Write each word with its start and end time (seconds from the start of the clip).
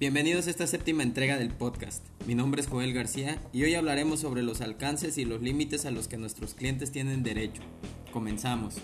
Bienvenidos 0.00 0.46
a 0.46 0.50
esta 0.50 0.66
séptima 0.66 1.02
entrega 1.02 1.36
del 1.36 1.50
podcast. 1.50 2.02
Mi 2.26 2.34
nombre 2.34 2.62
es 2.62 2.68
Joel 2.68 2.94
García 2.94 3.38
y 3.52 3.64
hoy 3.64 3.74
hablaremos 3.74 4.20
sobre 4.20 4.42
los 4.42 4.62
alcances 4.62 5.18
y 5.18 5.26
los 5.26 5.42
límites 5.42 5.84
a 5.84 5.90
los 5.90 6.08
que 6.08 6.16
nuestros 6.16 6.54
clientes 6.54 6.90
tienen 6.90 7.22
derecho. 7.22 7.60
Comenzamos. 8.10 8.76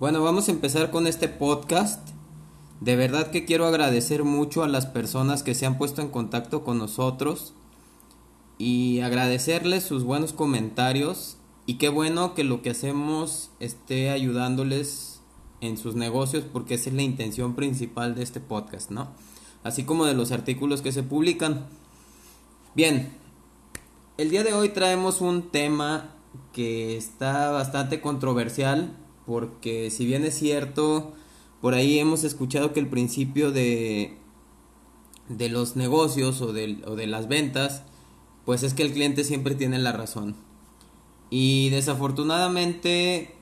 Bueno, 0.00 0.20
vamos 0.20 0.48
a 0.48 0.50
empezar 0.50 0.90
con 0.90 1.06
este 1.06 1.28
podcast. 1.28 2.08
De 2.80 2.96
verdad 2.96 3.30
que 3.30 3.44
quiero 3.44 3.64
agradecer 3.64 4.24
mucho 4.24 4.64
a 4.64 4.68
las 4.68 4.86
personas 4.86 5.44
que 5.44 5.54
se 5.54 5.64
han 5.64 5.78
puesto 5.78 6.02
en 6.02 6.08
contacto 6.08 6.64
con 6.64 6.76
nosotros 6.76 7.54
y 8.58 8.98
agradecerles 8.98 9.84
sus 9.84 10.02
buenos 10.02 10.32
comentarios 10.32 11.36
y 11.66 11.74
qué 11.74 11.88
bueno 11.88 12.34
que 12.34 12.42
lo 12.42 12.62
que 12.62 12.70
hacemos 12.70 13.52
esté 13.60 14.10
ayudándoles 14.10 15.15
en 15.60 15.76
sus 15.76 15.94
negocios 15.94 16.44
porque 16.44 16.74
esa 16.74 16.90
es 16.90 16.96
la 16.96 17.02
intención 17.02 17.54
principal 17.54 18.14
de 18.14 18.22
este 18.22 18.40
podcast, 18.40 18.90
¿no? 18.90 19.08
Así 19.62 19.84
como 19.84 20.04
de 20.04 20.14
los 20.14 20.32
artículos 20.32 20.82
que 20.82 20.92
se 20.92 21.02
publican. 21.02 21.66
Bien, 22.74 23.12
el 24.18 24.30
día 24.30 24.44
de 24.44 24.52
hoy 24.52 24.70
traemos 24.70 25.20
un 25.20 25.50
tema 25.50 26.14
que 26.52 26.96
está 26.96 27.50
bastante 27.50 28.00
controversial 28.00 28.96
porque 29.26 29.90
si 29.90 30.06
bien 30.06 30.24
es 30.24 30.34
cierto, 30.34 31.12
por 31.60 31.74
ahí 31.74 31.98
hemos 31.98 32.22
escuchado 32.24 32.72
que 32.72 32.80
el 32.80 32.88
principio 32.88 33.50
de, 33.50 34.16
de 35.28 35.48
los 35.48 35.76
negocios 35.76 36.40
o 36.42 36.46
o 36.46 36.96
de 36.96 37.06
las 37.06 37.28
ventas, 37.28 37.82
pues 38.44 38.62
es 38.62 38.74
que 38.74 38.84
el 38.84 38.92
cliente 38.92 39.24
siempre 39.24 39.54
tiene 39.54 39.78
la 39.78 39.92
razón. 39.92 40.36
Y 41.28 41.70
desafortunadamente 41.70 43.35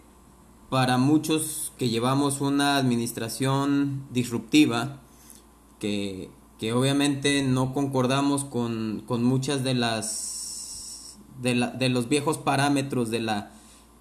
para 0.74 0.98
muchos 0.98 1.72
que 1.78 1.88
llevamos 1.88 2.40
una 2.40 2.78
administración 2.78 4.08
disruptiva, 4.10 4.98
que, 5.78 6.30
que 6.58 6.72
obviamente 6.72 7.44
no 7.44 7.72
concordamos 7.72 8.42
con, 8.42 9.04
con 9.06 9.22
muchas 9.22 9.62
de 9.62 9.74
las 9.74 11.16
de, 11.40 11.54
la, 11.54 11.68
de, 11.68 11.90
los 11.90 12.08
viejos 12.08 12.38
parámetros 12.38 13.08
de 13.12 13.20
la, 13.20 13.52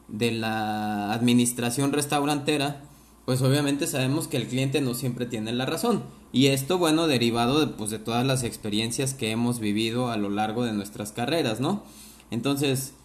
de 0.08 0.31
la 0.31 1.14
administración 1.14 1.92
restaurantera, 1.92 2.81
pues 3.26 3.44
obviamente 3.44 3.86
sabemos 3.86 4.28
que 4.28 4.38
el 4.38 4.48
cliente 4.48 4.81
no 4.81 4.95
siempre 4.95 5.28
tiene 5.28 5.53
la 5.53 5.67
razón. 5.67 6.02
Y 6.31 6.48
esto, 6.48 6.80
bueno, 6.80 7.05
derivado 7.05 7.59
de, 7.59 7.67
pues, 7.67 7.92
de 7.92 8.00
todas 8.00 8.26
las 8.26 8.42
experiencias 8.42 9.14
que 9.14 9.30
hemos 9.30 9.59
vivido 9.59 10.09
a 10.09 10.17
lo 10.17 10.31
largo 10.31 10.66
de 10.66 10.73
nuestras 10.73 11.11
carreras, 11.11 11.59
¿no? 11.59 11.83
Entonces, 12.31 12.95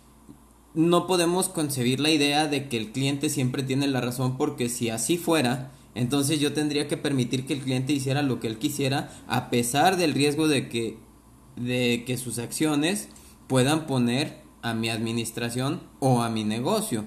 no 0.74 1.06
podemos 1.06 1.48
concebir 1.48 2.00
la 2.00 2.10
idea 2.10 2.46
de 2.46 2.68
que 2.68 2.76
el 2.76 2.92
cliente 2.92 3.30
siempre 3.30 3.62
tiene 3.62 3.86
la 3.86 4.00
razón 4.00 4.36
porque 4.36 4.68
si 4.68 4.90
así 4.90 5.16
fuera, 5.16 5.72
entonces 5.94 6.38
yo 6.40 6.52
tendría 6.52 6.86
que 6.88 6.96
permitir 6.96 7.46
que 7.46 7.54
el 7.54 7.60
cliente 7.60 7.92
hiciera 7.92 8.22
lo 8.22 8.38
que 8.40 8.46
él 8.46 8.58
quisiera 8.58 9.10
a 9.26 9.50
pesar 9.50 9.96
del 9.96 10.14
riesgo 10.14 10.46
de 10.46 10.68
que, 10.68 10.98
de 11.56 12.04
que 12.06 12.16
sus 12.16 12.38
acciones 12.38 13.08
puedan 13.46 13.86
poner 13.86 14.42
a 14.62 14.74
mi 14.74 14.90
administración 14.90 15.80
o 16.00 16.22
a 16.22 16.28
mi 16.28 16.44
negocio. 16.44 17.04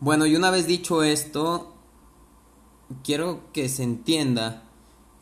Bueno, 0.00 0.26
y 0.26 0.36
una 0.36 0.50
vez 0.50 0.66
dicho 0.66 1.02
esto, 1.02 1.74
quiero 3.02 3.52
que 3.52 3.68
se 3.68 3.82
entienda 3.82 4.64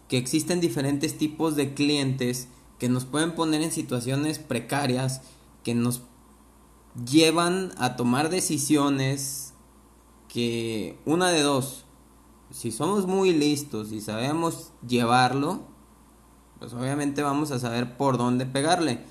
que 0.09 0.19
existen 0.19 0.61
diferentes 0.61 1.17
tipos 1.17 1.57
de 1.57 1.75
clientes 1.75 2.49
que 2.79 2.89
nos 2.89 3.05
pueden 3.05 3.35
poner 3.35 3.63
en 3.63 3.71
situaciones 3.71 4.39
precarias, 4.39 5.23
que 5.63 5.75
nos 5.75 6.03
llevan 7.07 7.73
a 7.79 7.97
tomar 7.97 8.29
decisiones 8.29 9.55
que 10.29 10.99
una 11.05 11.31
de 11.31 11.43
dos, 11.43 11.85
si 12.51 12.71
somos 12.71 13.07
muy 13.07 13.33
listos 13.33 13.93
y 13.93 14.01
sabemos 14.01 14.73
llevarlo, 14.87 15.61
pues 16.59 16.73
obviamente 16.75 17.23
vamos 17.23 17.51
a 17.51 17.59
saber 17.59 17.97
por 17.97 18.19
dónde 18.19 18.47
pegarle. 18.47 19.05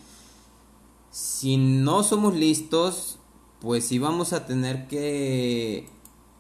Si 1.10 1.58
no 1.58 2.04
somos 2.04 2.34
listos, 2.34 3.20
pues 3.60 3.86
sí 3.86 4.00
vamos 4.00 4.34
a 4.34 4.46
tener 4.46 4.88
que 4.88 5.90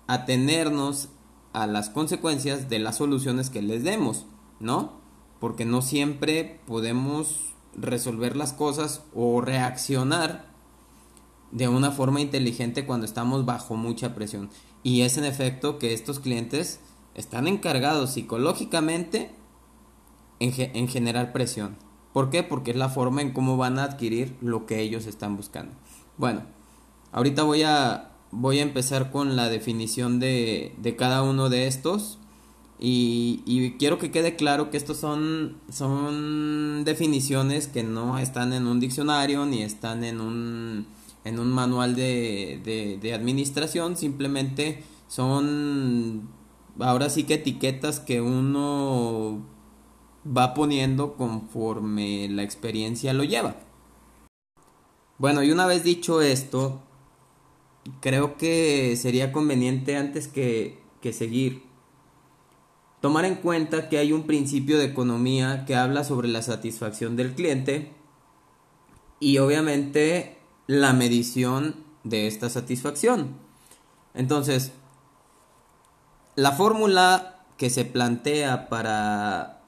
atenernos 0.08 1.10
a 1.54 1.68
las 1.68 1.90
consecuencias 1.90 2.70
de 2.70 2.80
las 2.80 2.98
soluciones 2.98 3.50
que 3.50 3.62
les 3.62 3.84
demos, 3.84 4.26
¿no? 4.60 4.94
Porque 5.40 5.66
no 5.66 5.82
siempre 5.82 6.62
podemos 6.66 7.54
resolver 7.76 8.36
las 8.36 8.54
cosas 8.54 9.04
o 9.14 9.42
reaccionar 9.42 10.46
de 11.52 11.68
una 11.68 11.92
forma 11.92 12.22
inteligente 12.22 12.86
cuando 12.86 13.06
estamos 13.06 13.46
bajo 13.46 13.76
mucha 13.76 14.16
presión. 14.16 14.50
Y 14.84 15.02
es 15.02 15.18
en 15.18 15.26
efecto 15.26 15.80
que 15.80 15.94
estos 15.94 16.20
clientes 16.20 16.80
están 17.14 17.48
encargados 17.48 18.12
psicológicamente 18.12 19.32
en, 20.40 20.54
en 20.58 20.88
generar 20.88 21.34
presión. 21.34 21.78
¿Por 22.14 22.30
qué? 22.30 22.44
Porque 22.44 22.72
es 22.72 22.78
la 22.78 22.90
forma 22.90 23.22
en 23.22 23.32
cómo 23.32 23.58
van 23.58 23.80
a 23.80 23.84
adquirir 23.84 24.36
lo 24.42 24.66
que 24.66 24.82
ellos 24.82 25.06
están 25.06 25.38
buscando. 25.38 25.74
Bueno, 26.18 26.44
Ahorita 27.12 27.44
voy 27.44 27.64
a, 27.64 28.12
voy 28.32 28.60
a 28.60 28.64
empezar 28.64 29.12
con 29.12 29.36
la 29.36 29.50
definición 29.50 30.20
de, 30.20 30.74
de 30.78 30.96
cada 30.96 31.24
uno 31.24 31.50
de 31.50 31.68
estos. 31.68 32.20
Y, 32.84 33.76
quiero 33.78 34.00
que 34.00 34.10
quede 34.10 34.36
claro 34.36 34.72
que 34.72 34.78
estos 34.78 34.98
son, 34.98 35.58
son 35.72 36.84
definiciones 36.84 37.68
que 37.68 37.84
no 37.84 38.18
están 38.18 38.54
en 38.54 38.66
un 38.66 38.80
diccionario 38.80 39.46
ni 39.46 39.62
están 39.62 40.04
en 40.04 40.20
un, 40.20 40.88
en 41.24 41.40
un 41.40 41.52
manual 41.52 41.96
de, 41.96 42.60
de, 42.66 42.98
de 43.00 43.14
administración. 43.14 43.98
Simplemente 43.98 44.84
son 45.08 46.28
ahora 46.80 47.12
sí 47.12 47.24
que 47.24 47.36
etiquetas 47.36 48.00
que 48.00 48.20
uno 48.20 49.46
va 50.26 50.56
poniendo 50.56 51.14
conforme 51.16 52.30
la 52.30 52.42
experiencia 52.42 53.14
lo 53.14 53.24
lleva. 53.24 53.58
Bueno, 55.20 55.44
y 55.44 55.52
una 55.52 55.68
vez 55.68 55.84
dicho 55.84 56.22
esto, 56.22 56.82
creo 58.00 58.38
que 58.38 58.96
sería 58.98 59.32
conveniente 59.32 59.98
antes 59.98 60.28
que, 60.28 60.80
que 61.00 61.14
seguir 61.14 61.71
tomar 63.02 63.26
en 63.26 63.36
cuenta 63.36 63.90
que 63.90 63.98
hay 63.98 64.14
un 64.14 64.24
principio 64.24 64.78
de 64.78 64.86
economía 64.86 65.66
que 65.66 65.76
habla 65.76 66.04
sobre 66.04 66.28
la 66.28 66.42
satisfacción 66.42 67.16
del 67.16 67.34
cliente 67.34 67.92
y 69.20 69.40
obviamente 69.40 70.38
la 70.68 70.94
medición 70.94 71.76
de 72.04 72.28
esta 72.28 72.50
satisfacción. 72.50 73.36
Entonces, 74.14 74.72
la 76.36 76.52
fórmula 76.52 77.44
que 77.58 77.70
se 77.70 77.86
plantea 77.86 78.70
para, 78.70 79.62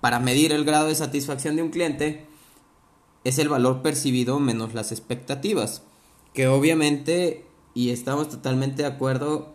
para 0.00 0.18
medir 0.18 0.52
el 0.52 0.64
grado 0.64 0.88
de 0.88 0.94
satisfacción 0.94 1.56
de 1.56 1.62
un 1.62 1.70
cliente 1.70 2.26
es 3.24 3.38
el 3.38 3.48
valor 3.48 3.82
percibido 3.82 4.38
menos 4.40 4.74
las 4.74 4.92
expectativas 4.92 5.82
que 6.38 6.46
obviamente, 6.46 7.46
y 7.74 7.90
estamos 7.90 8.28
totalmente 8.28 8.82
de 8.82 8.88
acuerdo, 8.88 9.54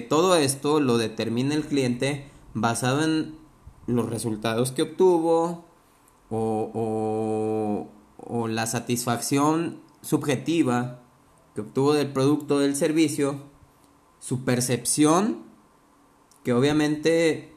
todo 0.00 0.36
esto 0.36 0.80
lo 0.80 0.98
determina 0.98 1.54
el 1.54 1.64
cliente 1.64 2.30
basado 2.54 3.04
en 3.04 3.34
los 3.86 4.08
resultados 4.08 4.72
que 4.72 4.82
obtuvo 4.82 5.64
o, 6.30 7.88
o, 8.18 8.48
la 8.48 8.66
satisfacción 8.66 9.80
subjetiva 10.02 11.00
que 11.54 11.60
obtuvo 11.60 11.94
del 11.94 12.12
producto 12.12 12.56
o 12.56 12.58
del 12.58 12.76
servicio, 12.76 13.40
su 14.20 14.44
percepción, 14.44 15.44
que 16.44 16.52
obviamente 16.52 17.52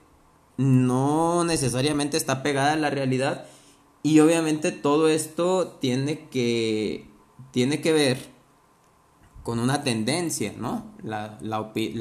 no 0.58 1.44
necesariamente 1.44 2.18
está 2.18 2.44
pegada 2.44 2.74
a 2.74 2.78
la 2.78 2.90
realidad, 2.90 3.46
y 4.04 4.20
obviamente 4.20 4.72
todo 4.72 5.10
esto 5.10 5.78
tiene 5.82 6.28
que, 6.30 7.10
tiene 7.52 7.82
que 7.82 7.92
ver 7.92 8.39
con 9.50 9.58
una 9.58 9.82
tendencia, 9.82 10.54
¿no? 10.56 10.86
La, 11.02 11.40
la, 11.42 11.60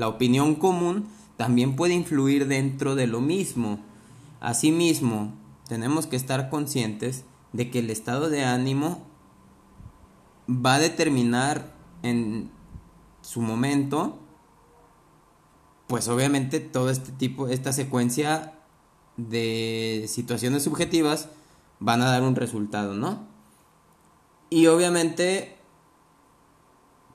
opinión 0.09 0.55
común 0.57 1.09
también 1.39 1.77
puede 1.77 1.95
influir 1.95 2.47
dentro 2.47 2.95
de 2.95 3.07
lo 3.07 3.23
mismo. 3.23 3.79
Asimismo, 4.39 5.33
tenemos 5.67 6.07
que 6.07 6.17
estar 6.17 6.51
conscientes 6.51 7.25
de 7.55 7.71
que 7.71 7.79
el 7.79 7.89
estado 7.89 8.29
de 8.29 8.45
ánimo 8.45 9.03
va 10.47 10.75
a 10.75 10.79
determinar 10.79 11.73
en 12.03 12.51
su 13.23 13.41
momento, 13.41 14.19
pues 15.87 16.07
obviamente 16.09 16.61
todo 16.61 16.91
este 16.91 17.13
tipo, 17.13 17.49
esta 17.49 17.73
secuencia 17.73 18.59
de 19.17 20.05
situaciones 20.07 20.65
subjetivas 20.65 21.31
van 21.81 22.03
a 22.03 22.11
dar 22.11 22.25
un 22.25 22.37
resultado, 22.37 22.93
¿no? 22.93 23.27
Y 24.51 24.67
obviamente 24.67 25.58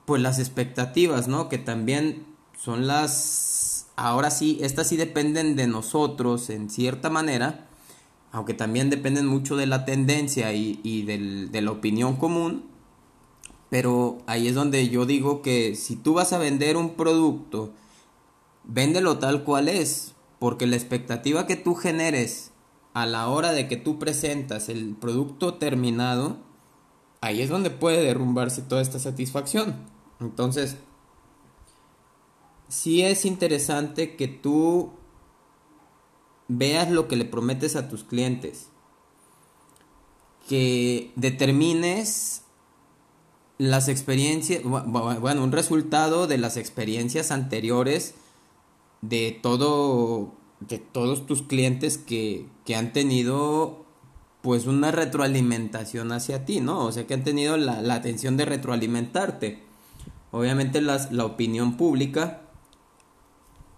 pues 0.06 0.20
las 0.22 0.38
expectativas, 0.38 1.28
¿no? 1.28 1.48
Que 1.48 1.58
también 1.58 2.26
son 2.58 2.86
las, 2.86 3.86
ahora 3.96 4.30
sí, 4.30 4.58
estas 4.62 4.88
sí 4.88 4.96
dependen 4.96 5.56
de 5.56 5.66
nosotros 5.66 6.50
en 6.50 6.70
cierta 6.70 7.10
manera, 7.10 7.68
aunque 8.32 8.54
también 8.54 8.90
dependen 8.90 9.26
mucho 9.26 9.56
de 9.56 9.66
la 9.66 9.84
tendencia 9.84 10.52
y, 10.52 10.80
y 10.82 11.02
del, 11.02 11.52
de 11.52 11.62
la 11.62 11.70
opinión 11.70 12.16
común, 12.16 12.64
Pero 13.70 14.18
ahí 14.26 14.46
es 14.46 14.54
donde 14.54 14.88
yo 14.88 15.04
digo 15.04 15.42
que 15.42 15.74
si 15.74 15.96
tú 15.96 16.14
vas 16.14 16.32
a 16.32 16.38
vender 16.38 16.76
un 16.76 16.94
producto, 16.94 17.72
véndelo 18.62 19.18
tal 19.18 19.42
cual 19.42 19.68
es, 19.68 20.14
porque 20.38 20.66
la 20.66 20.76
expectativa 20.76 21.46
que 21.46 21.56
tú 21.56 21.74
generes 21.74 22.52
a 22.92 23.06
la 23.06 23.28
hora 23.28 23.52
de 23.52 23.66
que 23.66 23.76
tú 23.76 23.98
presentas 23.98 24.68
el 24.68 24.94
producto 24.94 25.54
terminado, 25.54 26.36
ahí 27.20 27.42
es 27.42 27.48
donde 27.48 27.70
puede 27.70 28.04
derrumbarse 28.04 28.62
toda 28.62 28.80
esta 28.80 29.00
satisfacción. 29.00 29.74
Entonces, 30.24 30.76
sí 32.68 33.02
es 33.02 33.24
interesante 33.24 34.16
que 34.16 34.26
tú 34.26 34.90
veas 36.48 36.90
lo 36.90 37.08
que 37.08 37.16
le 37.16 37.24
prometes 37.24 37.76
a 37.76 37.88
tus 37.88 38.04
clientes, 38.04 38.68
que 40.48 41.12
determines 41.16 42.42
las 43.58 43.88
experiencias, 43.88 44.62
bueno, 44.64 45.44
un 45.44 45.52
resultado 45.52 46.26
de 46.26 46.38
las 46.38 46.56
experiencias 46.56 47.30
anteriores 47.30 48.14
de 49.00 49.38
todo, 49.42 50.32
de 50.60 50.78
todos 50.78 51.26
tus 51.26 51.42
clientes 51.42 51.98
que, 51.98 52.46
que 52.64 52.74
han 52.74 52.92
tenido 52.92 53.84
pues 54.42 54.66
una 54.66 54.90
retroalimentación 54.90 56.12
hacia 56.12 56.44
ti, 56.44 56.60
¿no? 56.60 56.84
O 56.84 56.92
sea, 56.92 57.06
que 57.06 57.14
han 57.14 57.24
tenido 57.24 57.56
la, 57.56 57.80
la 57.80 57.94
atención 57.94 58.36
de 58.36 58.44
retroalimentarte. 58.44 59.62
Obviamente 60.34 60.80
la 60.80 61.24
opinión 61.24 61.76
pública. 61.76 62.42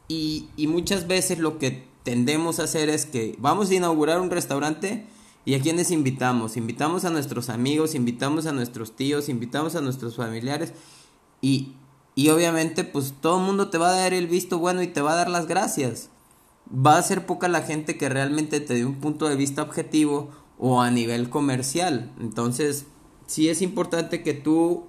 Y, 0.08 0.48
y 0.56 0.68
muchas 0.68 1.06
veces 1.06 1.38
lo 1.38 1.58
que 1.58 1.86
tendemos 2.02 2.60
a 2.60 2.62
hacer 2.62 2.88
es 2.88 3.04
que 3.04 3.36
vamos 3.38 3.68
a 3.68 3.74
inaugurar 3.74 4.20
un 4.20 4.30
restaurante 4.30 5.06
y 5.44 5.52
a 5.54 5.60
quienes 5.60 5.90
invitamos. 5.90 6.56
Invitamos 6.56 7.04
a 7.04 7.10
nuestros 7.10 7.50
amigos, 7.50 7.94
invitamos 7.94 8.46
a 8.46 8.52
nuestros 8.52 8.96
tíos, 8.96 9.28
invitamos 9.28 9.76
a 9.76 9.82
nuestros 9.82 10.16
familiares 10.16 10.72
y, 11.42 11.74
y 12.14 12.30
obviamente 12.30 12.84
pues 12.84 13.12
todo 13.20 13.38
el 13.38 13.44
mundo 13.44 13.68
te 13.68 13.76
va 13.76 13.90
a 13.90 14.00
dar 14.00 14.14
el 14.14 14.26
visto 14.26 14.58
bueno 14.58 14.82
y 14.82 14.86
te 14.86 15.02
va 15.02 15.12
a 15.12 15.16
dar 15.16 15.28
las 15.28 15.46
gracias. 15.46 16.08
Va 16.74 16.96
a 16.96 17.02
ser 17.02 17.26
poca 17.26 17.48
la 17.48 17.60
gente 17.60 17.98
que 17.98 18.08
realmente 18.08 18.60
te 18.60 18.74
dé 18.74 18.86
un 18.86 18.96
punto 18.96 19.28
de 19.28 19.36
vista 19.36 19.60
objetivo 19.60 20.30
o 20.58 20.80
a 20.80 20.90
nivel 20.90 21.28
comercial. 21.28 22.14
Entonces, 22.18 22.86
sí 23.26 23.48
es 23.48 23.62
importante 23.62 24.22
que 24.22 24.32
tú, 24.32 24.86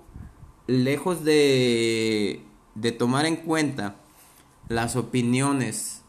lejos 0.67 1.23
de, 1.23 2.43
de 2.75 2.91
tomar 2.91 3.25
en 3.25 3.37
cuenta 3.37 3.95
las 4.67 4.95
opiniones 4.95 6.01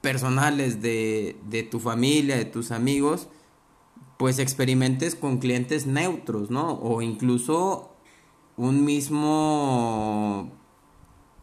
personales 0.00 0.80
de, 0.82 1.36
de 1.48 1.62
tu 1.62 1.78
familia, 1.78 2.36
de 2.36 2.46
tus 2.46 2.70
amigos, 2.70 3.28
pues 4.16 4.38
experimentes 4.38 5.14
con 5.14 5.38
clientes 5.38 5.86
neutros, 5.86 6.50
¿no? 6.50 6.72
O 6.80 7.02
incluso 7.02 7.90
un 8.56 8.84
mismo, 8.84 10.50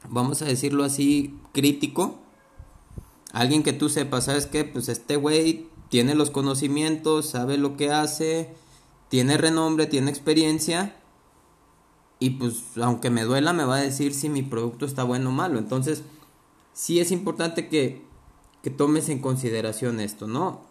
vamos 0.10 0.42
a 0.42 0.46
decirlo 0.46 0.84
así, 0.84 1.38
crítico. 1.52 2.20
Alguien 3.32 3.64
que 3.64 3.74
tú 3.74 3.90
sepas, 3.90 4.26
¿sabes 4.26 4.48
qué? 4.48 4.64
Pues 4.64 4.90
este 4.90 5.16
güey 5.18 5.68
tiene 5.90 6.16
los 6.16 6.32
conocimientos, 6.32 7.30
sabe 7.30 7.58
lo 7.58 7.78
que 7.78 7.92
hace, 7.92 8.56
tiene 9.10 9.38
renombre, 9.38 9.86
tiene 9.86 10.10
experiencia 10.10 10.96
y 12.24 12.30
pues 12.30 12.64
aunque 12.82 13.10
me 13.10 13.24
duela 13.24 13.52
me 13.52 13.66
va 13.66 13.76
a 13.76 13.82
decir 13.82 14.14
si 14.14 14.30
mi 14.30 14.44
producto 14.44 14.86
está 14.86 15.04
bueno 15.04 15.28
o 15.28 15.34
malo. 15.34 15.60
Entonces 15.60 16.04
sí 16.72 17.02
es 17.02 17.12
importante 17.12 17.68
que, 17.68 18.02
que 18.62 18.70
tomes 18.70 19.10
en 19.10 19.20
consideración 19.20 20.00
esto, 20.00 20.26
¿no? 20.26 20.62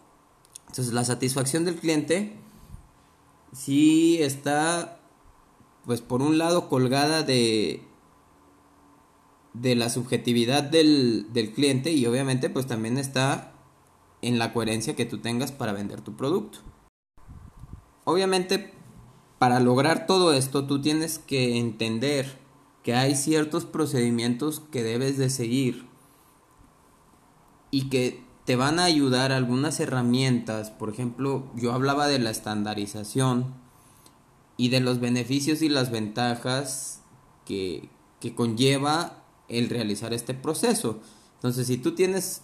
Entonces 0.69 0.95
la 0.95 1.05
satisfacción 1.05 1.63
del 1.63 1.75
cliente 1.75 2.35
sí 3.51 4.17
está 4.19 4.99
pues 5.85 6.01
por 6.01 6.23
un 6.23 6.39
lado 6.39 6.69
colgada 6.69 7.21
de 7.21 7.83
de 9.53 9.75
la 9.75 9.91
subjetividad 9.91 10.63
del, 10.63 11.27
del 11.33 11.53
cliente 11.53 11.91
y 11.91 12.07
obviamente 12.07 12.49
pues 12.49 12.65
también 12.65 12.97
está 12.97 13.53
en 14.23 14.39
la 14.39 14.53
coherencia 14.53 14.95
que 14.95 15.05
tú 15.05 15.19
tengas 15.19 15.51
para 15.51 15.73
vender 15.73 16.01
tu 16.01 16.15
producto. 16.15 16.61
Obviamente, 18.05 18.72
para 19.43 19.59
lograr 19.59 20.07
todo 20.07 20.31
esto, 20.31 20.67
tú 20.67 20.79
tienes 20.79 21.19
que 21.19 21.57
entender 21.57 22.39
que 22.81 22.95
hay 22.95 23.13
ciertos 23.13 23.65
procedimientos 23.65 24.61
que 24.71 24.83
debes 24.83 25.17
de 25.17 25.29
seguir 25.29 25.85
y 27.69 27.89
que 27.89 28.23
te 28.45 28.55
van 28.55 28.79
a 28.79 28.85
ayudar 28.85 29.33
algunas 29.33 29.81
herramientas. 29.81 30.71
Por 30.71 30.89
ejemplo, 30.89 31.51
yo 31.57 31.73
hablaba 31.73 32.07
de 32.07 32.19
la 32.19 32.29
estandarización 32.29 33.53
y 34.55 34.69
de 34.69 34.79
los 34.79 35.01
beneficios 35.01 35.61
y 35.61 35.67
las 35.67 35.91
ventajas 35.91 37.01
que, 37.43 37.89
que 38.21 38.35
conlleva 38.35 39.25
el 39.49 39.69
realizar 39.69 40.13
este 40.13 40.33
proceso. 40.33 41.01
Entonces, 41.33 41.67
si 41.67 41.75
tú 41.75 41.95
tienes 41.95 42.43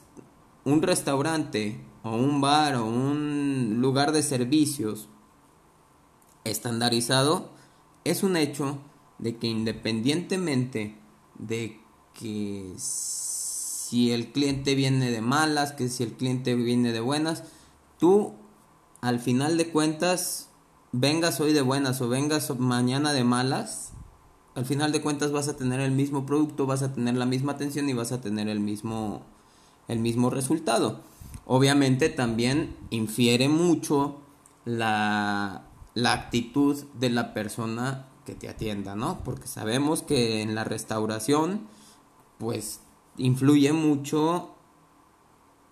un 0.65 0.81
restaurante 0.81 1.79
o 2.03 2.17
un 2.17 2.41
bar 2.41 2.75
o 2.75 2.85
un 2.85 3.77
lugar 3.79 4.11
de 4.11 4.21
servicios 4.21 5.07
estandarizado, 6.49 7.49
es 8.03 8.23
un 8.23 8.37
hecho 8.37 8.79
de 9.17 9.37
que 9.37 9.47
independientemente 9.47 10.97
de 11.37 11.79
que 12.13 12.73
si 12.77 14.11
el 14.11 14.31
cliente 14.31 14.75
viene 14.75 15.11
de 15.11 15.21
malas, 15.21 15.73
que 15.73 15.89
si 15.89 16.03
el 16.03 16.13
cliente 16.13 16.55
viene 16.55 16.91
de 16.91 16.99
buenas, 16.99 17.43
tú 17.97 18.33
al 19.01 19.19
final 19.19 19.57
de 19.57 19.69
cuentas, 19.69 20.49
vengas 20.91 21.39
hoy 21.39 21.53
de 21.53 21.61
buenas 21.61 22.01
o 22.01 22.09
vengas 22.09 22.57
mañana 22.59 23.13
de 23.13 23.23
malas, 23.23 23.91
al 24.55 24.65
final 24.65 24.91
de 24.91 25.01
cuentas 25.01 25.31
vas 25.31 25.47
a 25.47 25.55
tener 25.55 25.79
el 25.79 25.91
mismo 25.91 26.25
producto, 26.25 26.65
vas 26.65 26.81
a 26.81 26.93
tener 26.93 27.15
la 27.15 27.25
misma 27.25 27.53
atención 27.53 27.87
y 27.89 27.93
vas 27.93 28.11
a 28.11 28.21
tener 28.21 28.49
el 28.49 28.59
mismo 28.59 29.21
el 29.87 29.99
mismo 29.99 30.29
resultado. 30.29 31.01
Obviamente 31.45 32.09
también 32.09 32.75
infiere 32.91 33.49
mucho 33.49 34.19
la, 34.65 35.63
la 36.01 36.13
actitud 36.13 36.83
de 36.93 37.09
la 37.09 37.33
persona 37.33 38.07
que 38.25 38.35
te 38.35 38.49
atienda, 38.49 38.95
¿no? 38.95 39.23
Porque 39.23 39.47
sabemos 39.47 40.01
que 40.01 40.41
en 40.41 40.55
la 40.55 40.63
restauración, 40.63 41.67
pues 42.37 42.81
influye 43.17 43.73
mucho 43.73 44.55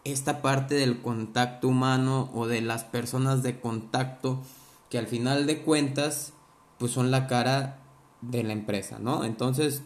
esta 0.04 0.42
parte 0.42 0.76
del 0.76 1.02
contacto 1.02 1.68
humano 1.68 2.30
o 2.34 2.48
de 2.48 2.62
las 2.62 2.84
personas 2.84 3.44
de 3.44 3.60
contacto 3.60 4.42
que 4.90 4.98
al 4.98 5.08
final 5.08 5.46
de 5.46 5.62
cuentas 5.64 6.34
pues 6.78 6.92
son 6.92 7.12
la 7.12 7.28
cara 7.28 7.80
de 8.22 8.44
la 8.44 8.54
empresa, 8.54 9.00
¿no? 9.00 9.24
Entonces 9.24 9.82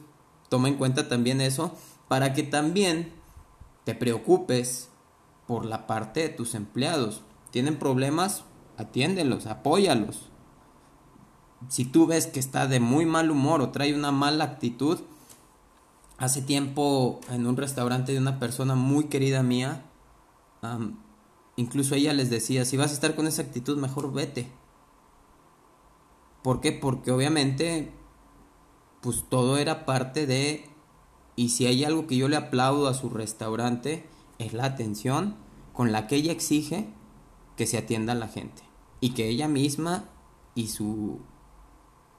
toma 0.50 0.68
en 0.68 0.76
cuenta 0.76 1.08
también 1.08 1.42
eso 1.42 1.76
para 2.08 2.34
que 2.34 2.44
también 2.44 3.14
te 3.84 3.96
preocupes 3.96 4.90
por 5.48 5.66
la 5.66 5.88
parte 5.88 6.22
de 6.22 6.30
tus 6.30 6.56
empleados. 6.56 7.22
¿Tienen 7.52 7.78
problemas? 7.78 8.44
Atiéndelos, 8.78 9.48
apóyalos. 9.48 10.31
Si 11.70 11.86
tú 11.86 12.08
ves 12.08 12.28
que 12.28 12.40
está 12.40 12.68
de 12.68 12.80
muy 12.80 13.06
mal 13.06 13.32
humor 13.32 13.62
o 13.62 13.70
trae 13.70 13.94
una 13.94 14.12
mala 14.12 14.44
actitud, 14.44 15.00
hace 16.18 16.42
tiempo 16.42 17.20
en 17.30 17.48
un 17.48 17.58
restaurante 17.58 18.12
de 18.12 18.20
una 18.20 18.40
persona 18.40 18.76
muy 18.76 19.06
querida 19.06 19.44
mía, 19.44 19.86
incluso 21.56 21.96
ella 21.96 22.14
les 22.14 22.30
decía, 22.30 22.66
si 22.66 22.78
vas 22.78 22.92
a 22.92 22.94
estar 22.94 23.16
con 23.16 23.28
esa 23.28 23.42
actitud, 23.42 23.78
mejor 23.78 24.12
vete. 24.14 24.52
¿Por 26.44 26.60
qué? 26.62 26.72
Porque 26.72 27.12
obviamente, 27.12 27.92
pues 29.02 29.26
todo 29.30 29.58
era 29.58 29.86
parte 29.86 30.26
de 30.26 30.72
y 31.36 31.50
si 31.50 31.66
hay 31.66 31.84
algo 31.84 32.08
que 32.08 32.18
yo 32.18 32.28
le 32.28 32.36
aplaudo 32.36 32.88
a 32.88 32.94
su 32.94 33.10
restaurante, 33.10 34.06
es 34.38 34.54
la 34.54 34.66
atención 34.66 35.36
con 35.74 35.92
la 35.92 36.08
que 36.08 36.16
ella 36.18 36.32
exige 36.32 36.90
que 37.56 37.66
se 37.66 37.78
atienda 37.78 38.14
a 38.14 38.16
la 38.16 38.28
gente. 38.28 38.64
Y 39.00 39.16
que 39.16 39.28
ella 39.28 39.48
misma 39.48 40.06
y 40.54 40.68
su, 40.68 41.20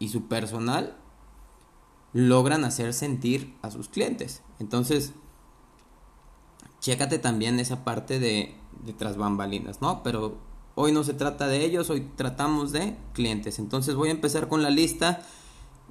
y 0.02 0.08
su 0.08 0.26
personal 0.26 0.96
logran 2.12 2.64
hacer 2.64 2.92
sentir 2.92 3.54
a 3.62 3.70
sus 3.70 3.88
clientes. 3.88 4.42
Entonces, 4.58 5.12
chécate 6.80 7.20
también 7.20 7.60
esa 7.60 7.84
parte 7.84 8.18
de, 8.18 8.56
de 8.84 8.92
tras 8.94 9.16
bambalinas, 9.16 9.80
¿no? 9.80 10.02
Pero 10.02 10.38
hoy 10.74 10.90
no 10.90 11.04
se 11.04 11.14
trata 11.14 11.46
de 11.46 11.64
ellos, 11.64 11.88
hoy 11.88 12.10
tratamos 12.16 12.72
de 12.72 12.96
clientes. 13.12 13.60
Entonces 13.60 13.94
voy 13.94 14.08
a 14.08 14.10
empezar 14.10 14.48
con 14.48 14.64
la 14.64 14.70
lista 14.70 15.22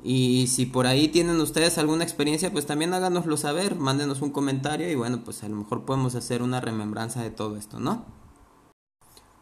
y 0.04 0.48
si 0.48 0.66
por 0.66 0.88
ahí 0.88 1.08
tienen 1.08 1.40
ustedes 1.40 1.78
alguna 1.78 2.04
experiencia, 2.04 2.52
pues 2.52 2.66
también 2.66 2.94
háganoslo 2.94 3.38
saber, 3.38 3.78
mándenos 3.78 4.22
un 4.22 4.32
comentario 4.32 4.92
y 4.92 4.96
bueno, 4.96 5.24
pues 5.24 5.42
a 5.46 5.48
lo 5.48 5.56
mejor 5.56 5.86
podemos 5.86 6.16
hacer 6.16 6.44
una 6.44 6.60
remembranza 6.60 7.24
de 7.24 7.32
todo 7.32 7.56
esto, 7.56 7.80
¿no? 7.80 8.04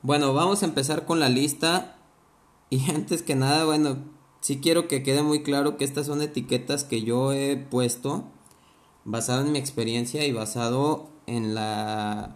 Bueno, 0.04 0.32
vamos 0.36 0.62
a 0.62 0.68
empezar 0.68 1.08
con 1.08 1.20
la 1.20 1.28
lista 1.28 1.98
y 2.70 2.92
antes 2.92 3.24
que 3.24 3.34
nada, 3.34 3.66
bueno, 3.66 4.19
sí 4.42 4.60
quiero 4.60 4.88
que 4.88 5.04
quede 5.04 5.24
muy 5.24 5.44
claro 5.44 5.78
que 5.78 5.86
estas 5.86 6.06
son 6.06 6.22
etiquetas 6.22 6.84
que 6.84 7.02
yo 7.04 7.34
he 7.34 7.58
puesto 7.58 8.26
basado 9.06 9.42
en 9.46 9.52
mi 9.52 9.60
experiencia 9.60 10.26
y 10.26 10.32
basado 10.32 11.10
en 11.26 11.56
la 11.56 12.36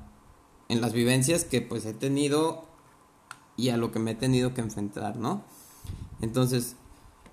en 0.70 0.82
las 0.82 0.94
vivencias 0.94 1.44
que 1.44 1.62
pues 1.62 1.86
he 1.86 1.94
tenido 1.94 2.66
y 3.58 3.70
a 3.70 3.78
lo 3.78 3.92
que 3.92 4.00
me 4.00 4.12
he 4.12 4.16
tenido 4.16 4.54
que 4.54 4.62
enfrentar, 4.62 5.18
¿no? 5.18 5.44
Entonces, 6.22 6.78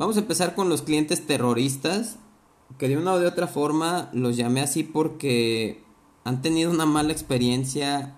Vamos 0.00 0.16
a 0.16 0.20
empezar 0.20 0.54
con 0.54 0.70
los 0.70 0.80
clientes 0.80 1.26
terroristas, 1.26 2.16
que 2.78 2.88
de 2.88 2.96
una 2.96 3.12
o 3.12 3.18
de 3.18 3.26
otra 3.26 3.46
forma 3.46 4.08
los 4.14 4.34
llamé 4.34 4.62
así 4.62 4.82
porque 4.82 5.84
han 6.24 6.40
tenido 6.40 6.70
una 6.70 6.86
mala 6.86 7.12
experiencia 7.12 8.16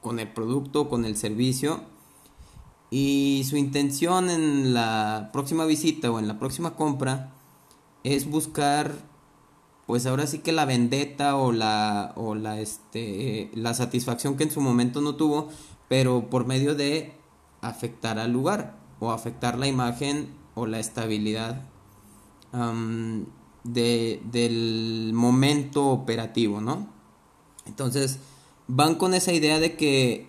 con 0.00 0.18
el 0.18 0.32
producto, 0.32 0.88
con 0.88 1.04
el 1.04 1.18
servicio, 1.18 1.82
y 2.96 3.42
su 3.42 3.56
intención 3.56 4.30
en 4.30 4.72
la 4.72 5.30
próxima 5.32 5.64
visita 5.64 6.12
o 6.12 6.20
en 6.20 6.28
la 6.28 6.38
próxima 6.38 6.76
compra 6.76 7.32
es 8.04 8.30
buscar 8.30 8.94
pues 9.88 10.06
ahora 10.06 10.28
sí 10.28 10.38
que 10.38 10.52
la 10.52 10.64
vendetta 10.64 11.34
o 11.34 11.50
la 11.50 12.12
o 12.14 12.36
la 12.36 12.60
este 12.60 13.50
la 13.52 13.74
satisfacción 13.74 14.36
que 14.36 14.44
en 14.44 14.52
su 14.52 14.60
momento 14.60 15.00
no 15.00 15.16
tuvo 15.16 15.48
pero 15.88 16.30
por 16.30 16.46
medio 16.46 16.76
de 16.76 17.14
afectar 17.62 18.20
al 18.20 18.30
lugar 18.30 18.76
o 19.00 19.10
afectar 19.10 19.58
la 19.58 19.66
imagen 19.66 20.32
o 20.54 20.66
la 20.66 20.78
estabilidad 20.78 21.62
de, 23.64 24.22
del 24.30 25.10
momento 25.14 25.88
operativo 25.88 26.60
no 26.60 26.86
entonces 27.66 28.20
van 28.68 28.94
con 28.94 29.14
esa 29.14 29.32
idea 29.32 29.58
de 29.58 29.74
que 29.74 30.28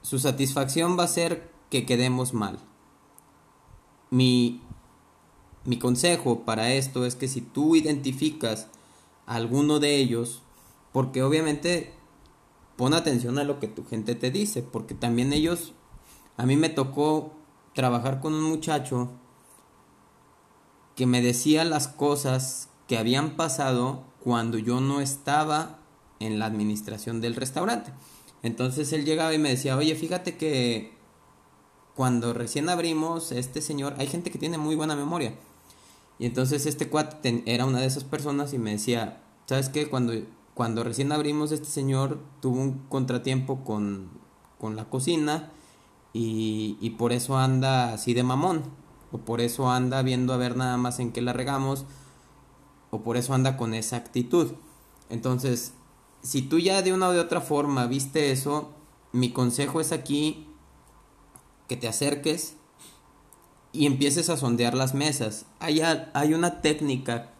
su 0.00 0.18
satisfacción 0.18 0.98
va 0.98 1.04
a 1.04 1.08
ser 1.08 1.55
que 1.76 1.86
quedemos 1.86 2.34
mal 2.34 2.58
mi 4.10 4.60
mi 5.66 5.78
consejo 5.78 6.44
para 6.44 6.72
esto 6.72 7.04
es 7.04 7.16
que 7.16 7.28
si 7.28 7.40
tú 7.40 7.74
identificas 7.74 8.68
alguno 9.26 9.80
de 9.80 9.96
ellos, 9.96 10.42
porque 10.92 11.22
obviamente 11.22 11.92
pon 12.76 12.94
atención 12.94 13.38
a 13.38 13.44
lo 13.44 13.58
que 13.58 13.66
tu 13.66 13.84
gente 13.84 14.14
te 14.14 14.30
dice, 14.30 14.62
porque 14.62 14.94
también 14.94 15.32
ellos, 15.32 15.72
a 16.36 16.46
mí 16.46 16.56
me 16.56 16.68
tocó 16.68 17.32
trabajar 17.74 18.20
con 18.20 18.32
un 18.32 18.44
muchacho 18.44 19.10
que 20.94 21.06
me 21.06 21.20
decía 21.20 21.64
las 21.64 21.88
cosas 21.88 22.68
que 22.86 22.96
habían 22.96 23.36
pasado 23.36 24.04
cuando 24.22 24.58
yo 24.58 24.80
no 24.80 25.00
estaba 25.00 25.80
en 26.20 26.38
la 26.38 26.46
administración 26.46 27.20
del 27.20 27.34
restaurante. 27.34 27.92
Entonces 28.42 28.92
él 28.92 29.04
llegaba 29.04 29.34
y 29.34 29.38
me 29.38 29.50
decía, 29.50 29.76
oye, 29.76 29.94
fíjate 29.96 30.36
que 30.36 30.95
cuando 31.96 32.34
recién 32.34 32.68
abrimos, 32.68 33.32
este 33.32 33.62
señor, 33.62 33.94
hay 33.98 34.06
gente 34.06 34.30
que 34.30 34.38
tiene 34.38 34.58
muy 34.58 34.76
buena 34.76 34.94
memoria. 34.94 35.34
Y 36.18 36.26
entonces 36.26 36.66
este 36.66 36.88
cuate 36.88 37.42
era 37.46 37.64
una 37.64 37.80
de 37.80 37.86
esas 37.86 38.04
personas 38.04 38.52
y 38.52 38.58
me 38.58 38.72
decía, 38.72 39.22
¿sabes 39.46 39.70
qué? 39.70 39.88
Cuando, 39.88 40.12
cuando 40.54 40.84
recién 40.84 41.10
abrimos 41.10 41.52
este 41.52 41.68
señor 41.68 42.20
tuvo 42.40 42.60
un 42.60 42.80
contratiempo 42.88 43.64
con, 43.64 44.10
con 44.58 44.76
la 44.76 44.84
cocina 44.84 45.50
y, 46.12 46.76
y 46.80 46.90
por 46.90 47.12
eso 47.12 47.38
anda 47.38 47.94
así 47.94 48.12
de 48.12 48.22
mamón. 48.22 48.62
O 49.12 49.18
por 49.18 49.40
eso 49.40 49.70
anda 49.70 50.02
viendo 50.02 50.34
a 50.34 50.36
ver 50.36 50.56
nada 50.56 50.76
más 50.76 50.98
en 50.98 51.12
qué 51.12 51.22
la 51.22 51.32
regamos. 51.32 51.86
O 52.90 53.00
por 53.00 53.16
eso 53.16 53.32
anda 53.32 53.56
con 53.56 53.72
esa 53.72 53.96
actitud. 53.96 54.52
Entonces, 55.08 55.72
si 56.22 56.42
tú 56.42 56.58
ya 56.58 56.82
de 56.82 56.92
una 56.92 57.08
o 57.08 57.12
de 57.12 57.20
otra 57.20 57.40
forma 57.40 57.86
viste 57.86 58.32
eso, 58.32 58.72
mi 59.12 59.32
consejo 59.32 59.80
es 59.80 59.92
aquí 59.92 60.46
que 61.68 61.76
te 61.76 61.88
acerques 61.88 62.54
y 63.72 63.86
empieces 63.86 64.30
a 64.30 64.36
sondear 64.36 64.74
las 64.74 64.94
mesas. 64.94 65.46
Hay, 65.60 65.80
hay 65.80 66.34
una 66.34 66.60
técnica 66.62 67.32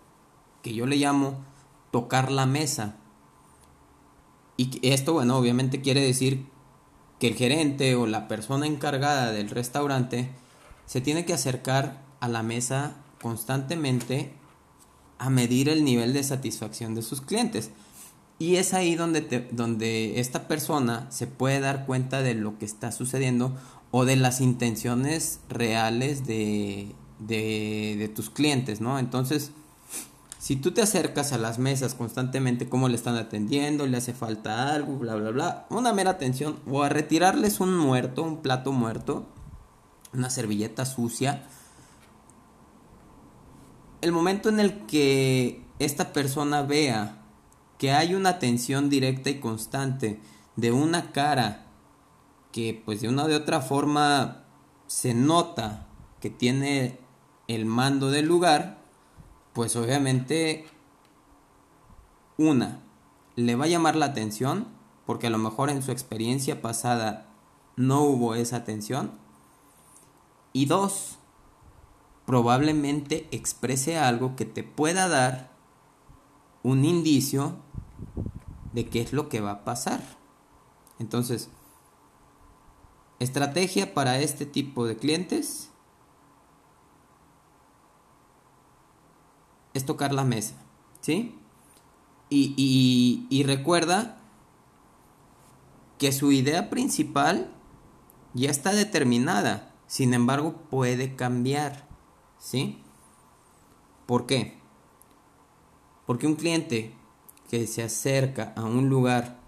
que 0.63 0.75
yo 0.75 0.87
le 0.87 0.97
llamo 0.97 1.45
tocar 1.91 2.31
la 2.31 2.47
mesa. 2.47 2.97
Y 4.57 4.81
esto, 4.83 5.13
bueno, 5.15 5.37
obviamente 5.37 5.81
quiere 5.81 6.01
decir 6.01 6.47
que 7.19 7.29
el 7.29 7.35
gerente 7.35 7.95
o 7.95 8.07
la 8.07 8.29
persona 8.29 8.67
encargada 8.67 9.33
del 9.33 9.49
restaurante 9.51 10.31
se 10.87 11.01
tiene 11.01 11.25
que 11.25 11.33
acercar 11.33 12.03
a 12.21 12.29
la 12.29 12.43
mesa 12.43 12.97
constantemente 13.23 14.33
a 15.19 15.31
medir 15.31 15.69
el 15.69 15.85
nivel 15.85 16.13
de 16.13 16.23
satisfacción 16.23 16.95
de 16.95 17.03
sus 17.03 17.21
clientes. 17.21 17.71
Y 18.39 18.57
es 18.57 18.75
ahí 18.75 18.97
donde, 18.97 19.49
donde 19.51 20.21
esta 20.21 20.47
persona 20.47 21.11
se 21.11 21.27
puede 21.27 21.61
dar 21.61 21.87
cuenta 21.87 22.21
de 22.21 22.35
lo 22.35 22.59
que 22.59 22.67
está 22.67 22.93
sucediendo 22.93 23.57
o 23.99 24.05
de 24.05 24.17
las 24.17 24.43
intenciones 24.43 25.41
reales 25.49 26.27
de, 26.27 26.95
de, 27.19 28.13
tus 28.15 28.29
clientes, 28.29 28.83
¿no? 28.83 28.99
Entonces, 28.99 29.53
si 30.39 30.57
tú 30.57 30.73
te 30.73 30.83
acercas 30.83 31.33
a 31.33 31.39
las 31.39 31.59
mesas 31.59 31.95
constantemente, 31.95 32.69
cómo 32.69 32.91
le 32.91 32.97
están 32.97 33.17
atendiendo, 33.17 33.87
le 33.87 33.97
hace 33.97 34.13
falta 34.13 34.75
algo, 34.75 34.99
bla, 34.99 35.15
bla, 35.15 35.31
bla, 35.31 35.67
una 35.71 35.95
mera 35.95 36.11
atención, 36.11 36.59
o 36.71 36.83
a 36.83 36.91
retirarles 36.91 37.59
un 37.59 37.75
muerto, 37.75 38.23
un 38.23 38.43
plato 38.43 38.71
muerto, 38.71 39.25
una 40.13 40.29
servilleta 40.29 40.85
sucia, 40.85 41.45
el 44.03 44.13
momento 44.13 44.51
en 44.51 44.61
el 44.61 44.85
que 44.85 45.65
esta 45.79 46.13
persona 46.13 46.61
vea 46.61 47.23
que 47.79 47.93
hay 47.93 48.15
una 48.15 48.29
atención 48.29 48.91
directa 48.91 49.31
y 49.31 49.41
constante 49.41 50.21
de 50.57 50.71
una 50.71 51.13
cara 51.13 51.66
que 52.57 52.73
pues 52.73 53.03
de 53.03 53.11
una 53.11 53.25
o 53.25 53.29
de 53.29 53.37
otra 53.37 53.61
forma 53.61 54.45
se 54.87 55.13
nota 55.13 55.87
que 56.21 56.31
tiene 56.31 56.99
el 57.49 57.67
mando 57.67 58.11
del 58.11 58.25
lugar, 58.25 58.79
pues 59.53 59.77
obviamente 59.77 60.65
una, 62.39 62.81
le 63.35 63.57
va 63.57 63.67
a 63.67 63.69
llamar 63.69 63.95
la 63.95 64.07
atención, 64.07 64.69
porque 65.05 65.27
a 65.27 65.31
lo 65.31 65.37
mejor 65.37 65.69
en 65.69 65.83
su 65.83 65.93
experiencia 65.93 66.63
pasada 66.63 67.27
no 67.77 68.01
hubo 68.05 68.35
esa 68.35 68.57
atención. 68.57 69.11
Y 70.55 70.65
dos, 70.65 71.19
probablemente 72.25 73.29
exprese 73.33 73.99
algo 73.99 74.35
que 74.35 74.47
te 74.47 74.65
pueda 74.65 75.09
dar 75.09 75.51
un 76.63 76.87
indicio 76.87 77.57
de 78.73 78.87
qué 78.87 79.03
es 79.03 79.13
lo 79.13 79.29
que 79.29 79.43
va 79.43 79.51
a 79.51 79.65
pasar. 79.67 80.01
Entonces, 80.99 81.51
Estrategia 83.19 83.95
para 83.95 84.21
este 84.21 84.45
tipo 84.45 84.85
de 84.87 84.97
clientes 84.97 85.71
es 89.73 89.87
tocar 89.87 90.13
la 90.13 90.25
mesa, 90.25 90.55
¿sí? 91.01 91.39
Y, 92.29 93.27
y, 93.31 93.43
recuerda 93.45 94.19
que 95.97 96.11
su 96.13 96.33
idea 96.33 96.71
principal 96.71 97.53
ya 98.35 98.51
está 98.51 98.73
determinada, 98.73 99.73
sin 99.87 100.13
embargo 100.13 100.55
puede 100.69 101.15
cambiar, 101.15 101.87
¿sí? 102.39 102.83
¿Por 104.07 104.27
qué? 104.27 104.59
Porque 106.05 106.27
un 106.27 106.35
cliente 106.35 106.95
que 107.49 107.67
se 107.67 107.83
acerca 107.83 108.53
a 108.57 108.65
un 108.65 108.89
lugar 108.89 109.39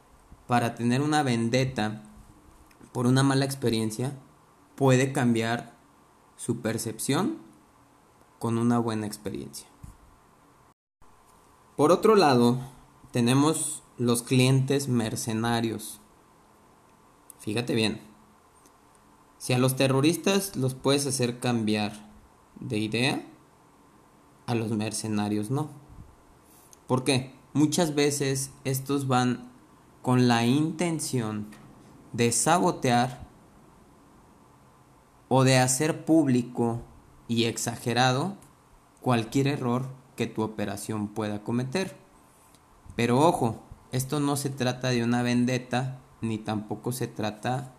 para 0.47 0.75
tener 0.75 1.03
una 1.03 1.23
vendetta 1.23 2.08
por 2.93 3.07
una 3.07 3.23
mala 3.23 3.45
experiencia 3.45 4.13
puede 4.77 5.13
cambiar 5.13 5.75
su 6.37 6.61
percepción 6.61 7.39
con 8.39 8.59
una 8.59 8.79
buena 8.79 9.07
experiencia. 9.07 9.67
Por 11.77 11.93
otro 11.93 12.17
lado, 12.17 12.59
tenemos 13.13 13.83
los 13.99 14.23
clientes 14.23 14.89
mercenarios. 14.89 16.01
Fíjate 17.41 17.75
bien, 17.75 18.01
si 19.39 19.53
a 19.53 19.59
los 19.59 19.77
terroristas 19.77 20.57
los 20.57 20.75
puedes 20.75 21.07
hacer 21.07 21.39
cambiar 21.39 22.11
de 22.61 22.79
idea, 22.79 23.27
a 24.47 24.55
los 24.55 24.71
mercenarios 24.71 25.51
no. 25.51 25.69
¿Por 26.87 27.05
qué? 27.05 27.35
Muchas 27.53 27.95
veces 27.95 28.51
estos 28.65 29.07
van 29.07 29.51
con 30.03 30.27
la 30.27 30.47
intención 30.47 31.47
de 32.19 32.33
sabotear 32.33 33.21
o 35.29 35.45
de 35.45 35.59
hacer 35.59 36.05
público 36.05 36.81
y 37.29 37.45
exagerado 37.45 38.35
cualquier 39.01 39.47
error 39.47 39.87
que 40.17 40.27
tu 40.27 40.43
operación 40.43 41.07
pueda 41.07 41.45
cometer. 41.45 41.97
Pero 42.97 43.21
ojo, 43.21 43.63
esto 43.93 44.19
no 44.19 44.35
se 44.35 44.51
trata 44.51 44.89
de 44.89 45.05
una 45.05 45.23
vendetta, 45.23 46.01
ni 46.21 46.39
tampoco 46.39 46.91
se 46.91 47.07
trata 47.07 47.73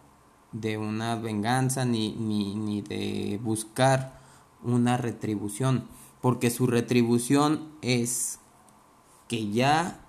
de 0.53 0.77
una 0.77 1.15
venganza, 1.15 1.83
ni, 1.83 2.13
ni, 2.13 2.55
ni 2.55 2.81
de 2.81 3.41
buscar 3.43 4.21
una 4.63 4.95
retribución, 4.95 5.85
porque 6.21 6.49
su 6.49 6.65
retribución 6.65 7.67
es 7.81 8.39
que 9.27 9.51
ya 9.51 9.99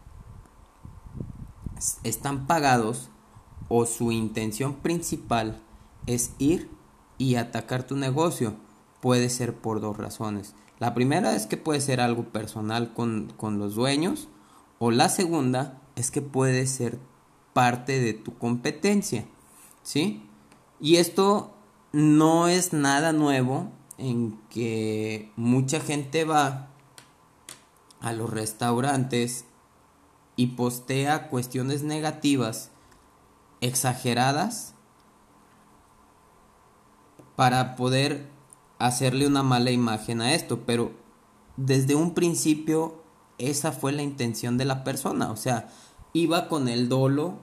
están 2.05 2.47
pagados 2.47 3.10
o 3.71 3.87
su 3.87 4.11
intención 4.11 4.75
principal 4.75 5.63
es 6.07 6.33
ir 6.39 6.69
y 7.19 7.37
atacar 7.37 7.87
tu 7.87 7.97
negocio, 7.97 8.57
puede 9.01 9.31
ser 9.31 9.55
por 9.55 9.81
dos 9.81 9.97
razones. 9.97 10.55
La 10.81 10.93
primera 10.93 11.37
es 11.37 11.47
que 11.47 11.57
puede 11.57 11.81
ser 11.81 12.01
algo 12.01 12.25
personal 12.25 12.93
con, 12.93 13.33
los 13.41 13.75
dueños 13.77 14.29
o 14.79 14.91
la 14.91 15.09
segunda 15.09 15.81
es 15.95 16.11
que 16.11 16.21
puede 16.21 16.67
ser 16.67 16.99
parte 17.53 18.01
de 18.01 18.13
tu 18.13 18.37
competencia, 18.37 19.25
¿sí? 19.85 20.27
Y 20.81 20.97
esto 20.97 21.55
no 21.93 22.49
es 22.49 22.73
nada 22.73 23.13
nuevo 23.13 23.71
en 23.99 24.37
que 24.51 25.31
mucha 25.37 25.79
gente 25.79 26.25
va 26.25 26.71
a 28.01 28.13
los 28.13 28.31
restaurantes 28.31 29.45
y 30.35 30.49
postea 30.49 31.29
cuestiones 31.29 31.85
negativas 31.85 32.71
exageradas 33.61 34.75
para 37.37 37.77
poder 37.77 38.29
hacerle 38.79 39.27
una 39.27 39.43
mala 39.43 39.71
imagen 39.71 40.21
a 40.21 40.35
esto, 40.35 40.61
pero 40.67 40.93
desde 41.57 41.95
un 41.95 42.15
principio 42.15 43.03
esa 43.39 43.73
fue 43.73 43.93
la 43.93 44.03
intención 44.03 44.59
de 44.59 44.65
la 44.65 44.85
persona, 44.85 45.31
o 45.31 45.37
sea, 45.37 45.69
iba 46.13 46.49
con 46.49 46.69
el 46.69 46.89
dolo 46.89 47.39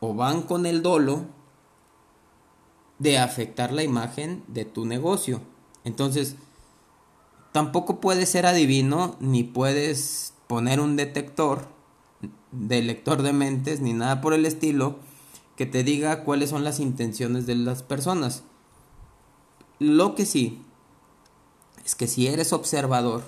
o 0.00 0.14
van 0.14 0.42
con 0.42 0.66
el 0.66 0.82
dolo 0.82 1.26
de 2.98 3.18
afectar 3.18 3.72
la 3.72 3.82
imagen 3.82 4.44
de 4.48 4.64
tu 4.64 4.84
negocio. 4.84 5.40
Entonces, 5.84 6.36
tampoco 7.52 8.00
puedes 8.00 8.28
ser 8.28 8.46
adivino 8.46 9.16
ni 9.20 9.42
puedes 9.44 10.34
poner 10.46 10.80
un 10.80 10.96
detector 10.96 11.68
de 12.52 12.82
lector 12.82 13.22
de 13.22 13.32
mentes 13.32 13.80
ni 13.80 13.92
nada 13.92 14.20
por 14.20 14.32
el 14.34 14.46
estilo 14.46 14.98
que 15.58 15.66
te 15.66 15.82
diga 15.82 16.22
cuáles 16.22 16.50
son 16.50 16.62
las 16.62 16.78
intenciones 16.78 17.44
de 17.44 17.56
las 17.56 17.82
personas. 17.82 18.44
Lo 19.80 20.14
que 20.14 20.24
sí 20.24 20.62
es 21.84 21.96
que 21.96 22.06
si 22.06 22.28
eres 22.28 22.52
observador, 22.52 23.24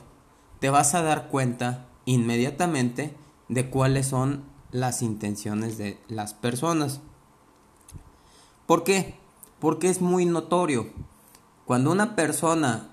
te 0.60 0.70
vas 0.70 0.94
a 0.94 1.02
dar 1.02 1.26
cuenta 1.26 1.88
inmediatamente 2.04 3.16
de 3.48 3.68
cuáles 3.68 4.06
son 4.06 4.44
las 4.70 5.02
intenciones 5.02 5.76
de 5.76 6.00
las 6.06 6.32
personas. 6.32 7.00
¿Por 8.64 8.84
qué? 8.84 9.16
Porque 9.58 9.88
es 9.88 10.00
muy 10.00 10.24
notorio. 10.24 10.86
Cuando 11.64 11.90
una 11.90 12.14
persona, 12.14 12.90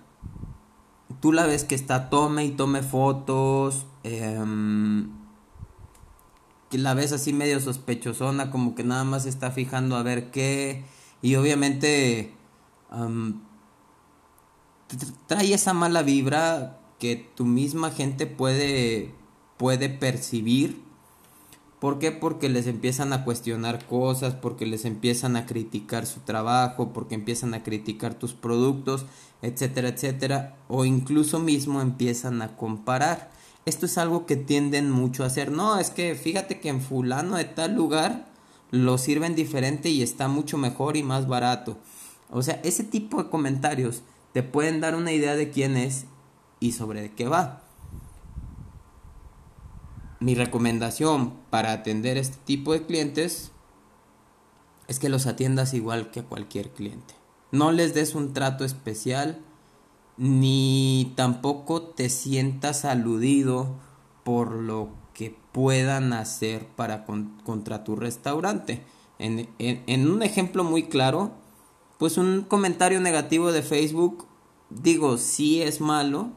tú 1.22 1.32
la 1.32 1.46
ves 1.46 1.64
que 1.64 1.76
está 1.76 2.10
tome 2.10 2.44
y 2.44 2.50
tome 2.50 2.82
fotos, 2.82 3.86
que 4.02 4.40
la 6.72 6.94
ves 6.94 7.14
así 7.14 7.32
medio 7.34 7.60
sospechosona, 7.60 8.52
como 8.52 8.76
que 8.76 8.84
nada 8.84 9.04
más 9.04 9.26
está 9.26 9.52
fijando 9.52 9.96
a 9.96 10.04
ver 10.04 10.32
qué, 10.32 10.84
y 11.22 11.36
obviamente 11.36 12.34
trae 15.28 15.54
esa 15.54 15.74
mala 15.74 16.02
vibra 16.02 16.80
que 17.00 17.16
tu 17.16 17.46
misma 17.46 17.92
gente 17.92 18.28
puede, 18.28 19.14
puede 19.58 19.90
percibir. 19.90 20.86
¿Por 21.80 22.00
qué? 22.00 22.12
Porque 22.12 22.50
les 22.50 22.66
empiezan 22.66 23.14
a 23.14 23.24
cuestionar 23.24 23.86
cosas, 23.86 24.34
porque 24.34 24.66
les 24.66 24.84
empiezan 24.84 25.36
a 25.36 25.46
criticar 25.46 26.08
su 26.08 26.22
trabajo, 26.22 26.92
porque 26.92 27.14
empiezan 27.14 27.54
a 27.54 27.62
criticar 27.62 28.16
tus 28.16 28.34
productos, 28.34 29.06
etcétera, 29.44 29.90
etcétera, 29.90 30.58
o 30.68 30.86
incluso 30.86 31.40
mismo 31.40 31.82
empiezan 31.82 32.42
a 32.42 32.58
comparar. 32.58 33.32
Esto 33.68 33.86
es 33.86 33.98
algo 33.98 34.26
que 34.26 34.38
tienden 34.38 34.90
mucho 34.90 35.24
a 35.24 35.28
hacer. 35.28 35.52
No, 35.52 35.78
es 35.78 35.90
que 35.90 36.16
fíjate 36.16 36.62
que 36.62 36.70
en 36.70 36.80
fulano 36.80 37.36
de 37.36 37.44
tal 37.44 37.76
lugar 37.76 38.30
lo 38.72 38.98
sirven 38.98 39.36
diferente 39.36 39.90
y 39.90 40.02
está 40.02 40.30
mucho 40.30 40.58
mejor 40.58 40.96
y 40.96 41.04
más 41.04 41.28
barato. 41.28 41.78
O 42.30 42.42
sea, 42.42 42.62
ese 42.64 42.86
tipo 42.86 43.22
de 43.22 43.30
comentarios 43.30 44.04
te 44.32 44.42
pueden 44.42 44.80
dar 44.80 44.96
una 44.96 45.12
idea 45.12 45.36
de 45.36 45.50
quién 45.50 45.76
es 45.76 46.06
y 46.62 46.72
sobre 46.72 47.12
qué 47.12 47.28
va. 47.28 47.62
Mi 50.22 50.34
recomendación 50.34 51.34
para 51.50 51.74
atender 51.74 52.16
este 52.16 52.38
tipo 52.46 52.72
de 52.72 52.86
clientes 52.86 53.52
es 54.88 54.98
que 54.98 55.10
los 55.10 55.28
atiendas 55.28 55.74
igual 55.74 56.10
que 56.12 56.22
a 56.22 56.26
cualquier 56.26 56.70
cliente. 56.70 57.16
No 57.52 57.74
les 57.74 57.94
des 57.94 58.16
un 58.16 58.32
trato 58.32 58.64
especial 58.64 59.42
ni 60.18 61.14
tampoco 61.16 61.82
te 61.82 62.10
sientas 62.10 62.86
aludido 62.86 63.76
por 64.24 64.52
lo 64.52 64.90
que 65.14 65.36
puedan 65.52 66.14
hacer 66.14 66.68
para 66.68 67.06
contra 67.06 67.84
tu 67.84 67.96
restaurante. 67.96 68.84
En, 69.20 69.50
en 69.58 70.12
un 70.12 70.22
ejemplo 70.22 70.64
muy 70.64 70.84
claro, 70.84 71.32
pues 71.98 72.18
un 72.18 72.42
comentario 72.42 73.00
negativo 73.02 73.52
de 73.52 73.64
Facebook, 73.64 74.26
digo, 74.70 75.18
sí 75.18 75.62
es 75.62 75.82
malo, 75.82 76.30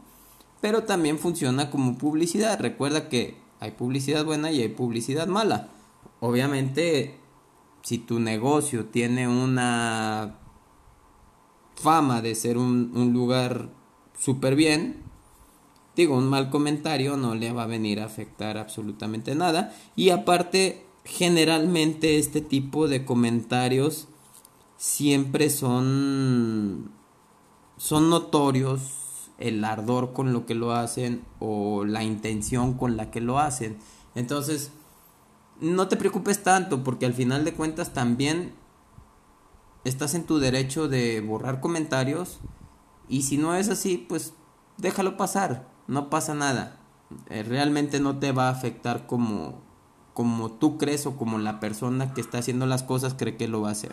pero 0.61 0.85
también 0.85 1.19
funciona 1.19 1.71
como 1.71 1.99
publicidad. 1.99 2.59
Recuerda 2.61 3.09
que 3.09 3.37
hay 3.61 3.73
publicidad 3.73 4.25
buena 4.25 4.51
y 4.51 4.63
hay 4.63 4.69
publicidad 4.69 5.27
mala. 5.27 5.69
Obviamente, 6.21 7.19
si 7.83 7.99
tu 7.99 8.21
negocio 8.21 8.87
tiene 8.87 9.29
una 9.29 10.40
fama 11.81 12.23
de 12.23 12.35
ser 12.35 12.59
un, 12.59 13.13
lugar 13.13 13.71
súper 14.19 14.55
bien, 14.55 15.03
digo, 15.97 16.17
un 16.17 16.29
mal 16.29 16.51
comentario 16.51 17.17
no 17.17 17.35
le 17.35 17.53
va 17.53 17.65
a 17.65 17.67
venir 17.67 18.01
a 18.01 18.05
afectar 18.05 18.59
absolutamente 18.59 19.35
nada. 19.35 19.75
Y 19.97 20.11
aparte, 20.11 20.85
generalmente 21.05 22.19
este 22.19 22.41
tipo 22.41 22.89
de 22.89 23.05
comentarios 23.05 24.09
siempre 24.77 25.51
son 25.51 26.93
son 27.77 28.11
notorios 28.11 29.31
el 29.39 29.65
ardor 29.65 30.13
con 30.13 30.35
lo 30.35 30.45
que 30.45 30.55
lo 30.55 30.73
hacen 30.73 31.25
o 31.39 31.87
la 31.87 32.05
intención 32.05 32.75
con 32.75 32.99
la 32.99 33.11
que 33.11 33.23
lo 33.23 33.39
hacen. 33.39 33.79
Entonces, 34.15 34.71
no 35.61 35.89
te 35.89 35.97
preocupes 35.97 36.43
tanto 36.43 36.85
porque 36.85 37.07
al 37.07 37.15
final 37.15 37.45
de 37.45 37.55
cuentas 37.55 37.95
también 37.95 38.53
estás 39.85 40.15
en 40.15 40.25
tu 40.25 40.39
derecho 40.39 40.89
de 40.89 41.21
borrar 41.21 41.61
comentarios 41.61 42.41
y 43.09 43.23
si 43.23 43.39
no 43.39 43.55
es 43.55 43.69
así, 43.69 43.97
pues 43.97 44.35
déjalo 44.77 45.17
pasar, 45.17 45.69
no 45.87 46.11
pasa 46.11 46.35
nada. 46.35 46.79
Eh, 47.29 47.43
realmente 47.43 47.99
no 48.01 48.19
te 48.19 48.33
va 48.33 48.49
a 48.49 48.53
afectar 48.53 49.07
como 49.07 49.71
como 50.21 50.51
tú 50.51 50.77
crees 50.77 51.07
o 51.07 51.17
como 51.17 51.39
la 51.39 51.61
persona 51.61 52.13
que 52.13 52.21
está 52.21 52.39
haciendo 52.39 52.67
las 52.67 52.83
cosas 52.83 53.15
cree 53.15 53.37
que 53.37 53.49
lo 53.49 53.63
va 53.63 53.69
a 53.69 53.73
hacer. 53.73 53.93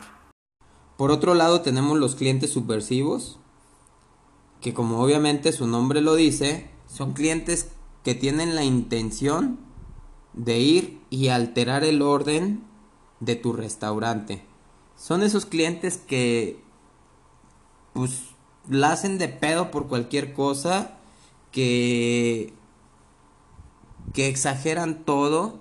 Por 0.97 1.11
otro 1.11 1.35
lado 1.35 1.61
tenemos 1.61 1.97
los 1.97 2.15
clientes 2.15 2.51
subversivos, 2.51 3.39
que 4.59 4.73
como 4.73 4.99
obviamente 4.99 5.51
su 5.51 5.67
nombre 5.67 6.01
lo 6.01 6.15
dice, 6.15 6.69
son 6.87 7.13
clientes 7.13 7.69
que 8.03 8.15
tienen 8.15 8.55
la 8.55 8.63
intención 8.63 9.59
de 10.33 10.59
ir 10.59 11.01
y 11.09 11.29
alterar 11.29 11.83
el 11.83 12.01
orden 12.01 12.63
de 13.19 13.35
tu 13.35 13.53
restaurante. 13.53 14.43
Son 14.97 15.23
esos 15.23 15.45
clientes 15.45 15.97
que 15.97 16.61
pues 17.93 18.23
la 18.67 18.91
hacen 18.91 19.17
de 19.17 19.29
pedo 19.29 19.71
por 19.71 19.87
cualquier 19.87 20.33
cosa, 20.33 20.97
que 21.51 22.53
que 24.13 24.27
exageran 24.27 25.03
todo 25.03 25.59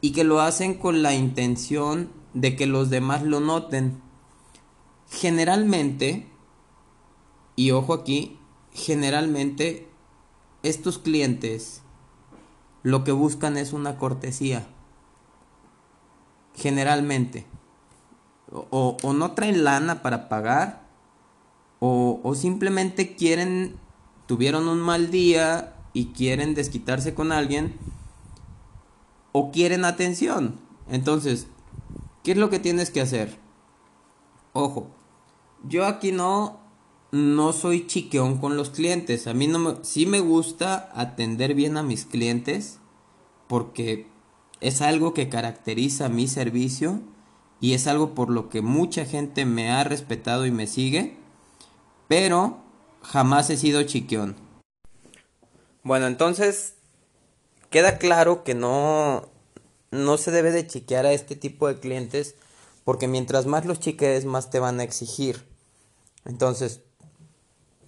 y 0.00 0.12
que 0.12 0.24
lo 0.24 0.40
hacen 0.40 0.74
con 0.74 1.02
la 1.02 1.14
intención 1.14 2.10
de 2.32 2.56
que 2.56 2.66
los 2.66 2.90
demás 2.90 3.22
lo 3.22 3.40
noten. 3.40 4.02
Generalmente 5.08 6.28
y 7.56 7.70
ojo 7.70 7.94
aquí, 7.94 8.38
generalmente 8.72 9.88
estos 10.62 10.98
clientes 10.98 11.82
lo 12.82 13.04
que 13.04 13.12
buscan 13.12 13.56
es 13.56 13.72
una 13.72 13.96
cortesía. 13.96 14.66
Generalmente. 16.54 17.46
O, 18.54 18.96
no 19.12 19.32
traen 19.32 19.64
lana 19.64 20.02
para 20.02 20.28
pagar. 20.28 20.84
O, 21.80 22.20
o 22.22 22.34
simplemente 22.34 23.16
quieren, 23.16 23.76
tuvieron 24.26 24.68
un 24.68 24.80
mal 24.80 25.10
día 25.10 25.74
y 25.92 26.06
quieren 26.06 26.54
desquitarse 26.54 27.14
con 27.14 27.32
alguien. 27.32 27.76
O 29.32 29.50
quieren 29.50 29.84
atención. 29.84 30.60
Entonces, 30.88 31.48
¿qué 32.22 32.32
es 32.32 32.38
lo 32.38 32.48
que 32.48 32.60
tienes 32.60 32.90
que 32.90 33.00
hacer? 33.00 33.38
Ojo, 34.52 34.88
yo 35.68 35.84
aquí 35.84 36.12
no 36.12 36.64
no 37.14 37.52
soy 37.52 37.86
chiqueón 37.86 38.38
con 38.38 38.56
los 38.56 38.70
clientes. 38.70 39.28
A 39.28 39.34
mí 39.34 39.46
no 39.46 39.60
me, 39.60 39.74
sí 39.82 40.04
me 40.04 40.18
gusta 40.18 40.90
atender 40.94 41.54
bien 41.54 41.76
a 41.76 41.84
mis 41.84 42.06
clientes 42.06 42.80
porque 43.46 44.08
es 44.60 44.82
algo 44.82 45.14
que 45.14 45.28
caracteriza 45.28 46.08
mi 46.08 46.26
servicio 46.26 47.00
y 47.64 47.72
es 47.72 47.86
algo 47.86 48.14
por 48.14 48.28
lo 48.28 48.50
que 48.50 48.60
mucha 48.60 49.06
gente 49.06 49.46
me 49.46 49.70
ha 49.70 49.84
respetado 49.84 50.44
y 50.44 50.50
me 50.50 50.66
sigue, 50.66 51.16
pero 52.08 52.58
jamás 53.00 53.48
he 53.48 53.56
sido 53.56 53.82
chiqueón. 53.84 54.36
Bueno, 55.82 56.06
entonces 56.06 56.74
queda 57.70 57.96
claro 57.96 58.44
que 58.44 58.54
no 58.54 59.30
no 59.90 60.18
se 60.18 60.30
debe 60.30 60.52
de 60.52 60.66
chiquear 60.66 61.06
a 61.06 61.14
este 61.14 61.36
tipo 61.36 61.66
de 61.66 61.80
clientes 61.80 62.34
porque 62.84 63.08
mientras 63.08 63.46
más 63.46 63.64
los 63.64 63.80
chiquees 63.80 64.26
más 64.26 64.50
te 64.50 64.60
van 64.60 64.78
a 64.78 64.84
exigir. 64.84 65.48
Entonces, 66.26 66.82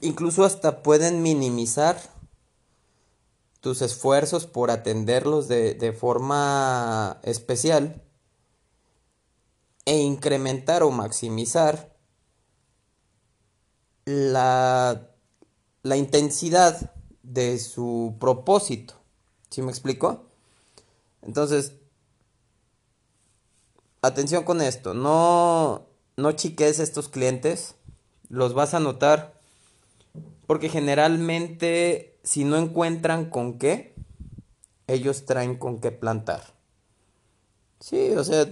incluso 0.01 0.47
hasta 0.47 0.83
pueden 0.83 1.21
minimizar 1.21 2.01
tus 3.61 3.83
esfuerzos 3.83 4.47
por 4.47 4.71
atenderlos 4.71 5.49
de, 5.49 5.95
forma 6.01 7.21
especial 7.25 8.06
e 9.87 9.97
incrementar 9.97 10.83
o 10.83 10.91
maximizar 10.91 11.97
la, 14.05 15.09
la 15.83 15.97
intensidad 15.97 16.93
de 17.23 17.59
su 17.59 18.17
propósito. 18.21 18.95
¿Sí 19.49 19.63
me 19.63 19.71
explico? 19.71 20.27
Entonces, 21.23 21.73
atención 24.03 24.45
con 24.45 24.61
esto, 24.61 24.95
no, 24.95 25.87
no 26.17 26.33
chiques 26.33 26.79
estos 26.79 27.09
clientes, 27.09 27.75
los 28.29 28.55
vas 28.55 28.75
a 28.75 28.81
notar, 28.81 29.41
porque 30.47 30.69
generalmente 30.69 32.19
si 32.23 32.45
no 32.45 32.57
encuentran 32.57 33.31
con 33.31 33.59
qué, 33.59 33.95
ellos 34.87 35.27
traen 35.27 35.57
con 35.57 35.81
qué 35.81 35.91
plantar. 35.91 36.55
Sí, 37.81 38.11
o 38.13 38.25
sea, 38.25 38.47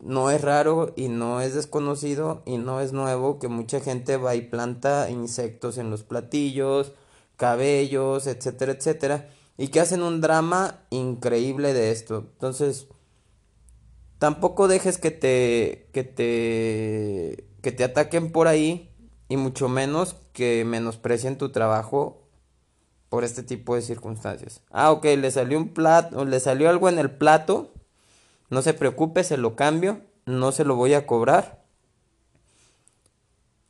no 0.00 0.30
es 0.30 0.40
raro 0.40 0.92
y 0.96 1.08
no 1.08 1.40
es 1.40 1.54
desconocido 1.54 2.42
y 2.46 2.58
no 2.58 2.80
es 2.80 2.92
nuevo 2.92 3.38
que 3.38 3.48
mucha 3.48 3.80
gente 3.80 4.16
va 4.16 4.34
y 4.34 4.42
planta 4.42 5.10
insectos 5.10 5.78
en 5.78 5.90
los 5.90 6.02
platillos, 6.02 6.92
cabellos, 7.36 8.26
etcétera, 8.26 8.72
etcétera, 8.72 9.28
y 9.56 9.68
que 9.68 9.80
hacen 9.80 10.02
un 10.02 10.20
drama 10.20 10.80
increíble 10.90 11.72
de 11.74 11.90
esto. 11.90 12.26
Entonces, 12.32 12.86
tampoco 14.18 14.68
dejes 14.68 14.98
que 14.98 15.10
te 15.10 15.88
que 15.92 16.04
te 16.04 17.48
que 17.62 17.72
te 17.72 17.84
ataquen 17.84 18.32
por 18.32 18.48
ahí 18.48 18.90
y 19.28 19.36
mucho 19.36 19.68
menos 19.68 20.16
que 20.32 20.64
menosprecien 20.64 21.38
tu 21.38 21.50
trabajo 21.50 22.20
por 23.08 23.24
este 23.24 23.42
tipo 23.42 23.74
de 23.74 23.82
circunstancias. 23.82 24.62
Ah, 24.70 24.92
ok, 24.92 25.04
le 25.18 25.30
salió 25.30 25.58
un 25.58 25.68
plato, 25.74 26.24
le 26.24 26.40
salió 26.40 26.70
algo 26.70 26.88
en 26.88 26.98
el 26.98 27.10
plato, 27.10 27.72
no 28.50 28.62
se 28.62 28.74
preocupe, 28.74 29.24
se 29.24 29.36
lo 29.36 29.56
cambio, 29.56 30.02
no 30.26 30.52
se 30.52 30.64
lo 30.64 30.76
voy 30.76 30.94
a 30.94 31.06
cobrar. 31.06 31.64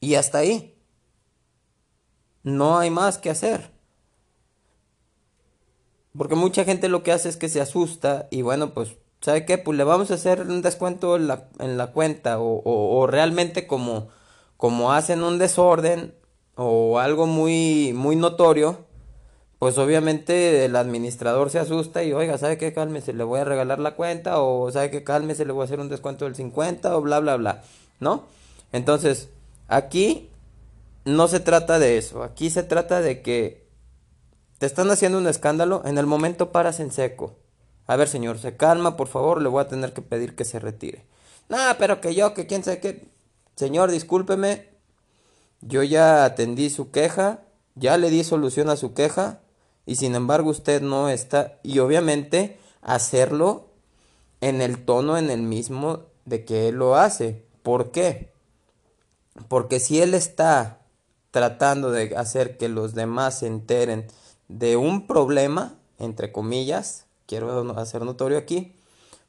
Y 0.01 0.15
hasta 0.15 0.39
ahí. 0.39 0.77
No 2.43 2.79
hay 2.79 2.91
más 2.91 3.19
que 3.19 3.31
hacer. 3.31 3.71
Porque 6.17 6.35
mucha 6.35 6.65
gente 6.65 6.89
lo 6.89 7.03
que 7.03 7.13
hace 7.13 7.29
es 7.29 7.37
que 7.37 7.49
se 7.49 7.61
asusta 7.61 8.27
y 8.31 8.43
bueno, 8.43 8.75
pues, 8.75 8.97
¿sabe 9.21 9.45
qué? 9.45 9.59
Pues 9.59 9.77
le 9.77 9.85
vamos 9.85 10.11
a 10.11 10.15
hacer 10.15 10.41
un 10.41 10.63
descuento 10.63 11.17
en 11.17 11.29
la, 11.29 11.49
en 11.59 11.77
la 11.77 11.93
cuenta 11.93 12.41
o, 12.41 12.63
o, 12.65 13.07
realmente 13.07 13.67
como, 13.67 14.09
como 14.57 14.93
hacen 14.93 15.23
un 15.23 15.39
desorden 15.39 16.15
o 16.57 16.99
algo 16.99 17.27
muy, 17.27 17.93
muy 17.95 18.17
notorio, 18.17 18.87
pues 19.61 19.77
obviamente 19.77 20.65
el 20.65 20.75
administrador 20.75 21.51
se 21.51 21.59
asusta 21.59 22.03
y 22.03 22.15
oiga, 22.15 22.39
¿sabe 22.39 22.57
qué? 22.57 22.73
Cálmese, 22.73 23.13
le 23.13 23.25
voy 23.25 23.41
a 23.41 23.45
regalar 23.45 23.79
la 23.79 23.95
cuenta 23.95 24.41
o 24.41 24.73
¿sabe 24.73 24.91
qué? 24.91 25.05
Cálmese, 25.05 25.45
le 25.45 25.53
voy 25.53 25.61
a 25.61 25.65
hacer 25.67 25.81
un 25.81 25.91
descuento 25.91 26.25
del 26.25 26.35
50 26.35 26.97
o 26.97 27.03
bla, 27.03 27.21
bla, 27.21 27.37
bla, 27.37 27.63
¿no? 27.99 28.25
Entonces, 28.73 29.29
aquí 29.69 30.31
no 31.05 31.29
se 31.29 31.41
trata 31.41 31.79
de 31.79 31.99
eso, 31.99 32.23
aquí 32.23 32.49
se 32.49 32.63
trata 32.63 33.03
de 33.03 33.21
que 33.21 33.69
te 34.57 34.65
están 34.65 34.91
haciendo 34.91 35.19
un 35.19 35.27
escándalo, 35.27 35.83
en 35.85 35.99
el 35.99 36.07
momento 36.07 36.53
paras 36.53 36.81
en 36.81 36.91
seco. 36.91 37.37
A 37.87 37.97
ver, 37.97 38.09
señor, 38.09 38.39
se 38.39 38.57
calma, 38.57 38.97
por 38.97 39.09
favor, 39.09 39.43
le 39.43 39.51
voy 39.51 39.61
a 39.61 39.69
tener 39.69 39.93
que 39.93 40.01
pedir 40.01 40.35
que 40.35 40.47
se 40.47 40.59
retire. 40.59 41.05
No, 41.51 41.59
pero 41.79 42.01
que 42.01 42.15
yo, 42.15 42.33
que 42.33 42.47
quién 42.47 42.65
sabe 42.65 42.81
qué. 42.81 43.09
Señor, 43.57 43.91
discúlpeme, 43.91 44.71
yo 45.61 45.83
ya 45.83 46.25
atendí 46.25 46.71
su 46.71 46.91
queja, 46.91 47.41
ya 47.75 47.99
le 47.99 48.09
di 48.09 48.25
solución 48.25 48.71
a 48.71 48.77
su 48.77 48.95
queja, 48.95 49.41
y 49.91 49.97
sin 49.97 50.15
embargo 50.15 50.51
usted 50.51 50.83
no 50.83 51.09
está, 51.09 51.59
y 51.65 51.81
obviamente 51.81 52.61
hacerlo 52.81 53.71
en 54.41 54.61
el 54.61 54.85
tono, 54.85 55.19
en 55.19 55.31
el 55.31 55.43
mismo 55.43 56.05
de 56.27 56.45
que 56.45 56.69
él 56.69 56.77
lo 56.77 56.95
hace. 56.95 57.45
¿Por 57.65 57.91
qué? 57.91 58.31
Porque 59.49 59.81
si 59.81 60.01
él 60.01 60.15
está 60.15 60.79
tratando 61.33 61.91
de 61.91 62.15
hacer 62.17 62.57
que 62.57 62.69
los 62.69 62.95
demás 62.95 63.41
se 63.41 63.49
enteren 63.49 64.07
de 64.47 64.77
un 64.77 65.09
problema, 65.09 65.75
entre 65.99 66.31
comillas, 66.31 67.07
quiero 67.27 67.77
hacer 67.77 68.05
notorio 68.05 68.39
aquí, 68.39 68.77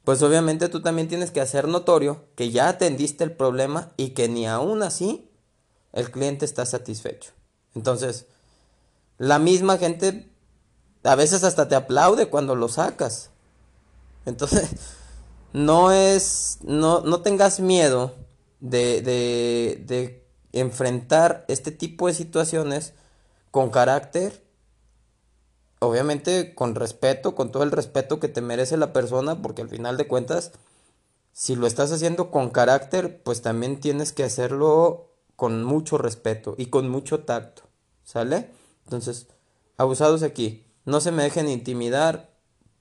pues 0.04 0.22
obviamente 0.22 0.68
tú 0.68 0.80
también 0.80 1.08
tienes 1.08 1.32
que 1.32 1.40
hacer 1.40 1.66
notorio 1.66 2.22
que 2.36 2.52
ya 2.52 2.68
atendiste 2.68 3.24
el 3.24 3.32
problema 3.32 3.90
y 3.96 4.10
que 4.10 4.28
ni 4.28 4.46
aún 4.46 4.84
así 4.84 5.28
el 5.92 6.12
cliente 6.12 6.44
está 6.44 6.64
satisfecho. 6.66 7.32
Entonces, 7.74 8.26
la 9.18 9.40
misma 9.40 9.76
gente 9.76 10.30
a 11.04 11.14
veces 11.14 11.44
hasta 11.44 11.68
te 11.68 11.74
aplaude 11.74 12.28
cuando 12.28 12.54
lo 12.54 12.68
sacas. 12.68 13.30
Entonces, 14.24 14.70
no 15.52 15.92
es, 15.92 16.58
no, 16.62 17.00
no 17.00 17.22
tengas 17.22 17.60
miedo 17.60 18.14
de, 18.60 19.02
de, 19.02 19.82
de 19.86 20.26
enfrentar 20.52 21.44
este 21.48 21.72
tipo 21.72 22.06
de 22.06 22.14
situaciones 22.14 22.94
con 23.50 23.70
carácter, 23.70 24.44
obviamente 25.80 26.54
con 26.54 26.74
respeto, 26.74 27.34
con 27.34 27.50
todo 27.50 27.64
el 27.64 27.72
respeto 27.72 28.20
que 28.20 28.28
te 28.28 28.40
merece 28.40 28.76
la 28.76 28.92
persona, 28.92 29.42
porque 29.42 29.62
al 29.62 29.68
final 29.68 29.96
de 29.96 30.06
cuentas, 30.06 30.52
si 31.32 31.56
lo 31.56 31.66
estás 31.66 31.90
haciendo 31.92 32.30
con 32.30 32.50
carácter, 32.50 33.22
pues 33.22 33.42
también 33.42 33.80
tienes 33.80 34.12
que 34.12 34.22
hacerlo 34.22 35.08
con 35.34 35.64
mucho 35.64 35.98
respeto 35.98 36.54
y 36.56 36.66
con 36.66 36.88
mucho 36.88 37.24
tacto, 37.24 37.62
¿sale? 38.04 38.48
Entonces, 38.84 39.26
abusados 39.76 40.22
aquí 40.22 40.64
no 40.84 41.00
se 41.00 41.12
me 41.12 41.22
dejen 41.22 41.48
intimidar 41.48 42.30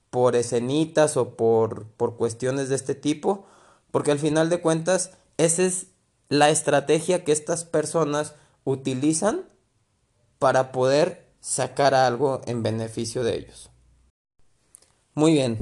por 0.10 0.36
escenitas 0.36 1.18
o 1.18 1.36
por, 1.36 1.88
por 1.88 2.18
cuestiones 2.18 2.70
de 2.70 2.76
este 2.76 2.96
tipo, 2.96 3.46
porque 3.92 4.12
al 4.12 4.20
final 4.20 4.50
de 4.50 4.62
cuentas 4.62 5.12
esa 5.38 5.64
es 5.64 5.88
la 6.30 6.50
estrategia 6.50 7.24
que 7.24 7.32
estas 7.32 7.66
personas 7.66 8.36
utilizan 8.64 9.46
para 10.40 10.72
poder 10.72 11.28
sacar 11.40 11.94
algo 11.94 12.42
en 12.46 12.64
beneficio 12.64 13.24
de 13.24 13.36
ellos. 13.38 13.70
Muy 15.14 15.34
bien, 15.34 15.60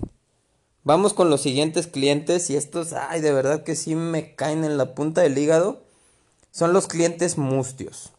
vamos 0.84 1.13
con 1.13 1.30
los 1.30 1.41
siguientes 1.41 1.88
clientes 1.88 2.49
y 2.49 2.56
estos, 2.56 2.93
ay, 2.93 3.21
de 3.21 3.32
verdad 3.32 3.63
que 3.63 3.75
sí 3.75 3.95
me 3.95 4.36
caen 4.36 4.63
en 4.63 4.78
la 4.78 4.93
punta 4.95 5.21
del 5.21 5.38
hígado. 5.38 5.84
Son 6.52 6.73
los 6.73 6.88
clientes 6.88 7.38
mustios. 7.38 8.12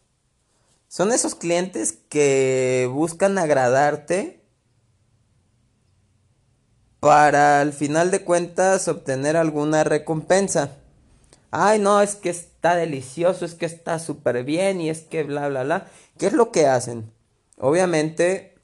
Son 0.91 1.13
esos 1.13 1.35
clientes 1.35 1.93
que 2.09 2.89
buscan 2.91 3.37
agradarte 3.37 4.43
para 6.99 7.61
al 7.61 7.71
final 7.71 8.11
de 8.11 8.25
cuentas 8.25 8.89
obtener 8.89 9.37
alguna 9.37 9.85
recompensa. 9.85 10.79
Ay, 11.49 11.79
no, 11.79 12.01
es 12.01 12.15
que 12.15 12.29
está 12.29 12.75
delicioso, 12.75 13.45
es 13.45 13.53
que 13.53 13.65
está 13.65 13.99
súper 13.99 14.43
bien 14.43 14.81
y 14.81 14.89
es 14.89 15.03
que 15.03 15.23
bla, 15.23 15.47
bla, 15.47 15.63
bla. 15.63 15.87
¿Qué 16.17 16.27
es 16.27 16.33
lo 16.33 16.51
que 16.51 16.67
hacen? 16.67 17.09
Obviamente, 17.57 18.55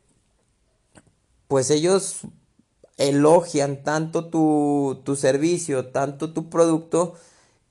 pues 1.48 1.70
ellos 1.72 2.24
elogian 2.98 3.84
tanto 3.84 4.30
tu, 4.30 5.02
tu 5.06 5.16
servicio, 5.16 5.92
tanto 5.92 6.34
tu 6.34 6.50
producto, 6.50 7.13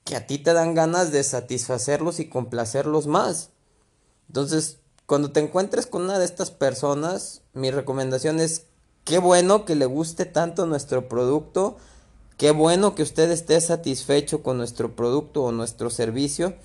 que 0.03 0.15
a 0.15 0.25
ti 0.25 0.39
te 0.39 0.53
dan 0.53 0.73
ganas 0.73 1.11
de 1.11 1.23
satisfacerlos 1.23 2.19
y 2.19 2.27
complacerlos 2.27 3.05
más. 3.05 3.51
Entonces, 4.27 4.79
cuando 5.05 5.31
te 5.31 5.39
encuentres 5.39 5.87
con 5.87 6.03
una 6.03 6.19
de 6.19 6.25
estas 6.25 6.51
personas, 6.51 7.41
mi 7.53 7.71
recomendación 7.71 8.39
es, 8.39 8.65
qué 9.05 9.19
bueno 9.19 9.65
que 9.65 9.75
le 9.75 9.85
guste 9.85 10.25
tanto 10.25 10.65
nuestro 10.65 11.07
producto, 11.07 11.77
qué 12.37 12.51
bueno 12.51 12.93
que 12.93 13.03
usted 13.03 13.31
esté 13.31 13.59
satisfecho 13.61 14.43
con 14.43 14.57
nuestro 14.57 14.95
producto 14.95 15.43
o 15.43 15.51
nuestro 15.51 15.89
servicio. 15.89 16.55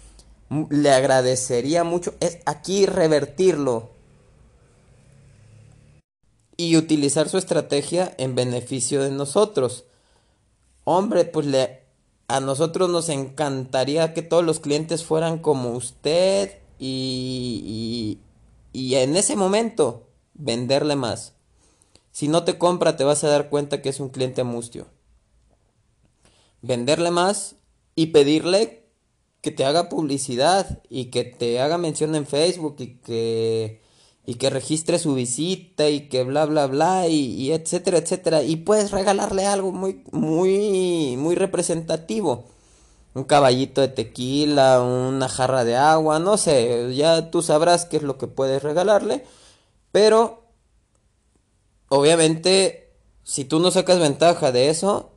Le 0.70 0.90
agradecería 0.90 1.84
mucho, 1.84 2.14
es 2.20 2.38
aquí 2.44 2.84
revertirlo 2.84 3.90
y 6.56 6.76
utilizar 6.76 7.28
su 7.28 7.38
estrategia 7.38 8.12
en 8.18 8.34
beneficio 8.34 9.02
de 9.02 9.10
nosotros. 9.10 9.84
Hombre, 10.84 11.24
pues 11.24 11.46
le 11.46 11.82
a 12.28 12.40
nosotros 12.40 12.88
nos 12.88 13.08
encantaría 13.08 14.14
que 14.14 14.22
todos 14.22 14.42
los 14.42 14.58
clientes 14.58 15.04
fueran 15.04 15.38
como 15.38 15.72
usted 15.72 16.61
y, 16.84 18.18
y, 18.72 18.94
en 18.96 19.16
ese 19.16 19.36
momento 19.36 20.08
venderle 20.34 20.96
más. 20.96 21.34
Si 22.10 22.26
no 22.26 22.42
te 22.42 22.58
compra 22.58 22.96
te 22.96 23.04
vas 23.04 23.22
a 23.22 23.28
dar 23.28 23.48
cuenta 23.50 23.80
que 23.80 23.88
es 23.88 24.00
un 24.00 24.08
cliente 24.08 24.42
mustio. 24.42 24.88
Venderle 26.60 27.12
más 27.12 27.54
y 27.94 28.06
pedirle 28.08 28.84
que 29.42 29.52
te 29.52 29.64
haga 29.64 29.88
publicidad 29.88 30.82
y 30.88 31.06
que 31.06 31.24
te 31.24 31.60
haga 31.60 31.78
mención 31.78 32.16
en 32.16 32.26
Facebook 32.26 32.76
y 32.80 32.96
que 32.96 33.80
y 34.24 34.34
que 34.34 34.50
registre 34.50 34.98
su 34.98 35.14
visita 35.14 35.88
y 35.88 36.08
que 36.08 36.22
bla 36.24 36.46
bla 36.46 36.66
bla 36.66 37.08
y, 37.08 37.34
y, 37.34 37.52
etcétera 37.52 37.98
etcétera 37.98 38.42
y 38.42 38.56
puedes 38.56 38.90
regalarle 38.90 39.46
algo 39.46 39.72
muy 39.72 40.04
muy 40.12 41.16
muy 41.16 41.34
representativo 41.36 42.51
un 43.14 43.24
caballito 43.24 43.80
de 43.80 43.88
tequila, 43.88 44.80
una 44.82 45.28
jarra 45.28 45.64
de 45.64 45.76
agua, 45.76 46.18
no 46.18 46.36
sé, 46.36 46.94
ya 46.94 47.30
tú 47.30 47.42
sabrás 47.42 47.84
qué 47.84 47.98
es 47.98 48.02
lo 48.02 48.18
que 48.18 48.26
puedes 48.26 48.62
regalarle, 48.62 49.24
pero 49.90 50.42
obviamente 51.88 52.82
si 53.24 53.44
tú 53.44 53.60
no 53.60 53.70
sacas 53.70 53.98
ventaja 53.98 54.50
de 54.50 54.70
eso, 54.70 55.10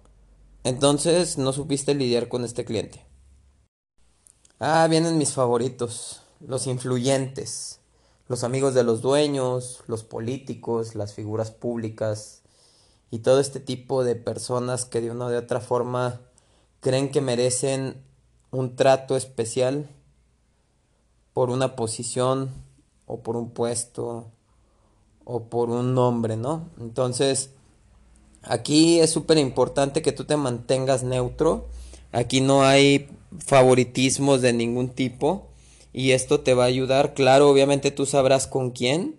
entonces 0.64 1.38
no 1.38 1.54
supiste 1.54 1.96
lidiar 1.96 2.28
con 2.28 2.44
este 2.44 2.66
cliente. 2.66 3.06
Ah, 4.60 4.88
vienen 4.90 5.18
mis 5.18 5.34
favoritos, 5.34 6.22
los 6.40 6.68
influyentes, 6.68 7.80
los 8.28 8.44
amigos 8.44 8.74
de 8.74 8.84
los 8.84 9.02
dueños, 9.02 9.84
los 9.88 10.04
políticos, 10.04 10.96
las 10.96 11.14
figuras 11.14 11.52
públicas 11.52 12.42
y 13.12 13.20
todo 13.20 13.40
este 13.40 13.60
tipo 13.60 14.04
de 14.04 14.16
personas 14.16 14.86
que 14.86 15.02
de 15.02 15.12
una 15.12 15.28
u 15.28 15.36
otra 15.36 15.60
forma 15.60 16.22
creen 16.86 17.10
que 17.10 17.20
merecen 17.20 17.96
un 18.52 18.76
trato 18.76 19.18
especial 19.18 19.90
por 21.34 21.50
una 21.50 21.76
posición 21.76 22.52
o 23.08 23.22
por 23.22 23.38
un 23.38 23.50
puesto 23.50 24.28
o 25.24 25.46
por 25.46 25.72
un 25.72 25.96
nombre, 25.96 26.38
¿no? 26.38 26.70
Entonces, 26.80 27.50
aquí 28.44 29.00
es 29.00 29.10
súper 29.10 29.40
importante 29.40 30.04
que 30.04 30.12
tú 30.12 30.26
te 30.26 30.38
mantengas 30.38 31.02
neutro. 31.02 31.66
Aquí 32.12 32.40
no 32.40 32.62
hay 32.62 33.10
favoritismos 33.40 34.44
de 34.44 34.54
ningún 34.54 34.90
tipo 34.90 35.48
y 35.92 36.12
esto 36.12 36.42
te 36.42 36.54
va 36.54 36.66
a 36.66 36.68
ayudar. 36.68 37.16
Claro, 37.16 37.50
obviamente 37.50 37.90
tú 37.90 38.06
sabrás 38.06 38.46
con 38.46 38.70
quién, 38.70 39.16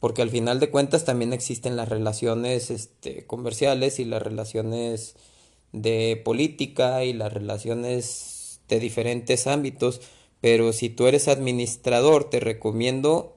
porque 0.00 0.22
al 0.22 0.30
final 0.30 0.58
de 0.58 0.70
cuentas 0.70 1.04
también 1.04 1.32
existen 1.32 1.76
las 1.76 1.88
relaciones 1.88 2.72
este, 2.72 3.24
comerciales 3.28 4.00
y 4.00 4.04
las 4.04 4.22
relaciones 4.22 5.14
de 5.76 6.20
política 6.24 7.04
y 7.04 7.12
las 7.12 7.32
relaciones 7.32 8.60
de 8.68 8.80
diferentes 8.80 9.46
ámbitos, 9.46 10.00
pero 10.40 10.72
si 10.72 10.88
tú 10.88 11.06
eres 11.06 11.28
administrador 11.28 12.30
te 12.30 12.40
recomiendo 12.40 13.36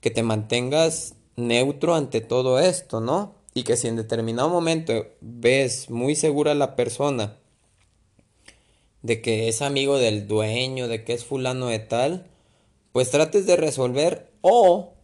que 0.00 0.10
te 0.10 0.22
mantengas 0.22 1.14
neutro 1.36 1.94
ante 1.94 2.20
todo 2.20 2.60
esto, 2.60 3.00
¿no? 3.00 3.34
Y 3.54 3.64
que 3.64 3.76
si 3.76 3.88
en 3.88 3.96
determinado 3.96 4.48
momento 4.48 5.06
ves 5.20 5.90
muy 5.90 6.14
segura 6.14 6.54
la 6.54 6.76
persona 6.76 7.38
de 9.02 9.20
que 9.20 9.48
es 9.48 9.60
amigo 9.60 9.98
del 9.98 10.28
dueño, 10.28 10.88
de 10.88 11.04
que 11.04 11.12
es 11.12 11.24
fulano 11.24 11.66
de 11.66 11.80
tal, 11.80 12.26
pues 12.92 13.10
trates 13.10 13.46
de 13.46 13.56
resolver 13.56 14.30
o 14.42 14.94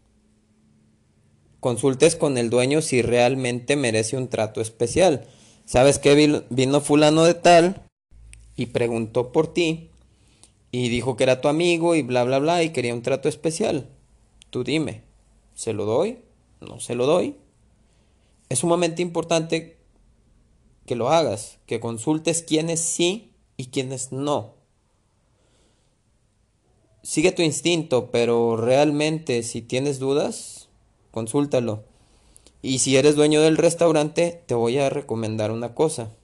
consultes 1.59 2.14
con 2.16 2.38
el 2.38 2.48
dueño 2.48 2.80
si 2.80 3.02
realmente 3.02 3.76
merece 3.76 4.16
un 4.16 4.28
trato 4.28 4.61
especial. 4.61 5.26
¿Sabes 5.70 6.00
que 6.00 6.42
vino 6.50 6.80
fulano 6.80 7.22
de 7.22 7.35
tal 7.35 7.87
y 8.56 8.66
preguntó 8.66 9.30
por 9.30 9.54
ti 9.54 9.90
y 10.72 10.88
dijo 10.88 11.14
que 11.14 11.22
era 11.22 11.40
tu 11.40 11.46
amigo 11.46 11.94
y 11.94 12.02
bla 12.02 12.24
bla 12.24 12.40
bla 12.40 12.64
y 12.64 12.70
quería 12.70 12.92
un 12.92 13.02
trato 13.02 13.28
especial? 13.28 13.88
Tú 14.50 14.64
dime, 14.64 15.04
¿se 15.54 15.72
lo 15.72 15.85
doy? 15.85 16.24
¿No 16.61 16.80
se 16.80 16.96
lo 16.96 17.06
doy? 17.06 17.37
Es 18.48 18.59
sumamente 18.59 19.00
importante 19.00 19.76
que 20.87 20.96
lo 20.96 21.09
hagas, 21.09 21.61
que 21.66 21.78
consultes 21.78 22.42
quiénes 22.42 22.80
sí 22.80 23.30
y 23.56 23.66
quienes 23.66 24.11
no. 24.11 24.54
Sigue 27.04 27.30
tu 27.30 27.42
instinto, 27.42 28.11
pero 28.11 28.56
realmente 28.56 29.44
si 29.44 29.62
tienes 29.62 30.00
dudas, 30.00 30.68
consúltalo. 31.12 31.89
Y 32.62 32.80
si 32.80 32.96
eres 32.96 33.16
dueño 33.16 33.40
del 33.40 33.56
restaurante, 33.56 34.42
te 34.46 34.54
voy 34.54 34.78
a 34.78 34.90
recomendar 34.90 35.50
una 35.50 35.74
cosa. 35.74 36.14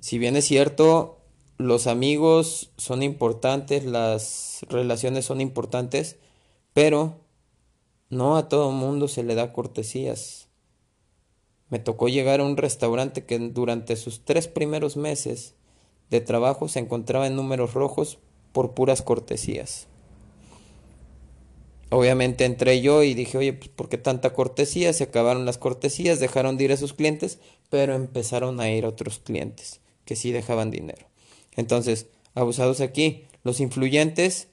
Si 0.00 0.18
bien 0.18 0.36
es 0.36 0.46
cierto, 0.46 1.18
los 1.58 1.86
amigos 1.86 2.70
son 2.76 3.02
importantes, 3.02 3.84
las 3.84 4.60
relaciones 4.68 5.24
son 5.24 5.40
importantes, 5.40 6.16
pero 6.72 7.20
no 8.08 8.36
a 8.36 8.48
todo 8.48 8.70
mundo 8.70 9.08
se 9.08 9.24
le 9.24 9.34
da 9.34 9.52
cortesías. 9.52 10.48
Me 11.68 11.78
tocó 11.78 12.08
llegar 12.08 12.40
a 12.40 12.44
un 12.44 12.56
restaurante 12.56 13.24
que 13.24 13.38
durante 13.38 13.96
sus 13.96 14.24
tres 14.24 14.48
primeros 14.48 14.96
meses 14.96 15.54
de 16.10 16.20
trabajo 16.20 16.68
se 16.68 16.78
encontraba 16.78 17.26
en 17.26 17.36
números 17.36 17.74
rojos 17.74 18.18
por 18.52 18.74
puras 18.74 19.02
cortesías. 19.02 19.88
Obviamente 21.90 22.44
entré 22.44 22.80
yo 22.80 23.02
y 23.02 23.14
dije, 23.14 23.38
oye, 23.38 23.52
pues 23.52 23.70
¿por 23.70 23.88
qué 23.88 23.96
tanta 23.98 24.32
cortesía? 24.32 24.92
Se 24.92 25.04
acabaron 25.04 25.46
las 25.46 25.58
cortesías, 25.58 26.18
dejaron 26.18 26.56
de 26.56 26.64
ir 26.64 26.72
a 26.72 26.76
sus 26.76 26.94
clientes, 26.94 27.38
pero 27.70 27.94
empezaron 27.94 28.60
a 28.60 28.70
ir 28.70 28.84
otros 28.86 29.20
clientes 29.20 29.80
que 30.04 30.16
sí 30.16 30.32
dejaban 30.32 30.70
dinero. 30.70 31.06
Entonces, 31.54 32.06
abusados 32.34 32.80
aquí, 32.80 33.24
los 33.44 33.60
influyentes 33.60 34.48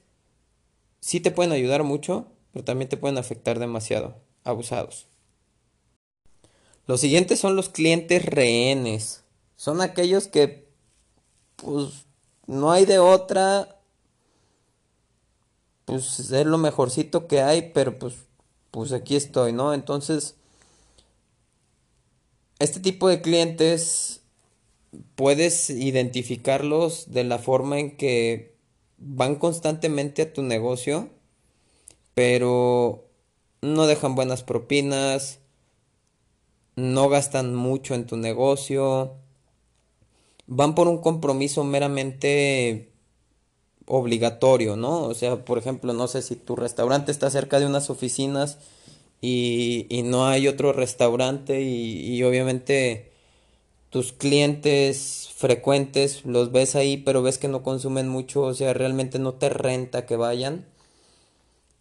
sí 1.00 1.20
te 1.20 1.30
pueden 1.30 1.52
ayudar 1.52 1.82
mucho, 1.82 2.26
pero 2.52 2.64
también 2.64 2.88
te 2.88 2.96
pueden 2.96 3.18
afectar 3.18 3.58
demasiado. 3.58 4.16
Abusados. 4.44 5.06
Los 6.86 7.00
siguientes 7.00 7.40
son 7.40 7.56
los 7.56 7.68
clientes 7.68 8.24
rehenes. 8.24 9.24
Son 9.56 9.80
aquellos 9.80 10.28
que, 10.28 10.68
pues, 11.56 12.06
no 12.46 12.72
hay 12.72 12.84
de 12.84 12.98
otra. 12.98 13.73
Pues 15.84 16.18
es 16.18 16.46
lo 16.46 16.58
mejorcito 16.58 17.26
que 17.26 17.42
hay, 17.42 17.70
pero 17.74 17.98
pues, 17.98 18.14
pues 18.70 18.92
aquí 18.92 19.16
estoy, 19.16 19.52
¿no? 19.52 19.74
Entonces, 19.74 20.36
este 22.58 22.80
tipo 22.80 23.08
de 23.08 23.20
clientes 23.20 24.22
puedes 25.14 25.70
identificarlos 25.70 27.10
de 27.12 27.24
la 27.24 27.38
forma 27.38 27.78
en 27.78 27.96
que 27.96 28.54
van 28.98 29.36
constantemente 29.36 30.22
a 30.22 30.32
tu 30.32 30.42
negocio, 30.42 31.10
pero 32.14 33.04
no 33.60 33.86
dejan 33.86 34.14
buenas 34.14 34.42
propinas, 34.42 35.40
no 36.76 37.08
gastan 37.08 37.54
mucho 37.54 37.94
en 37.94 38.06
tu 38.06 38.16
negocio, 38.16 39.16
van 40.46 40.74
por 40.74 40.88
un 40.88 40.98
compromiso 40.98 41.64
meramente 41.64 42.93
obligatorio, 43.86 44.76
¿no? 44.76 45.02
O 45.02 45.14
sea, 45.14 45.44
por 45.44 45.58
ejemplo, 45.58 45.92
no 45.92 46.08
sé 46.08 46.22
si 46.22 46.36
tu 46.36 46.56
restaurante 46.56 47.12
está 47.12 47.30
cerca 47.30 47.60
de 47.60 47.66
unas 47.66 47.90
oficinas 47.90 48.58
y, 49.20 49.86
y 49.90 50.02
no 50.02 50.26
hay 50.26 50.48
otro 50.48 50.72
restaurante 50.72 51.62
y, 51.62 52.16
y 52.16 52.22
obviamente 52.24 53.12
tus 53.90 54.12
clientes 54.12 55.30
frecuentes 55.36 56.24
los 56.26 56.52
ves 56.52 56.76
ahí, 56.76 56.98
pero 56.98 57.22
ves 57.22 57.38
que 57.38 57.48
no 57.48 57.62
consumen 57.62 58.08
mucho, 58.08 58.42
o 58.42 58.54
sea, 58.54 58.74
realmente 58.74 59.18
no 59.18 59.34
te 59.34 59.48
renta 59.50 60.06
que 60.06 60.16
vayan, 60.16 60.66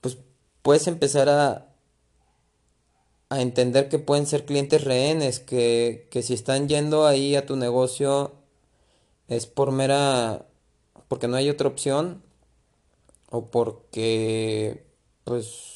pues 0.02 0.18
puedes 0.62 0.88
empezar 0.88 1.30
a, 1.30 1.74
a 3.30 3.42
entender 3.42 3.89
que 3.89 4.00
pueden 4.00 4.26
ser 4.28 4.46
clientes 4.46 4.84
rehenes, 4.84 5.39
que, 5.39 6.08
que 6.12 6.22
si 6.22 6.34
están 6.34 6.68
yendo 6.70 7.08
ahí 7.08 7.36
a 7.36 7.46
tu 7.46 7.56
negocio 7.56 8.34
es 9.28 9.48
por 9.48 9.72
mera, 9.72 10.46
porque 11.13 11.28
no 11.28 11.38
hay 11.38 11.47
otra 11.47 11.67
opción 11.67 12.23
o 13.30 13.52
porque 13.52 14.84
pues 15.26 15.76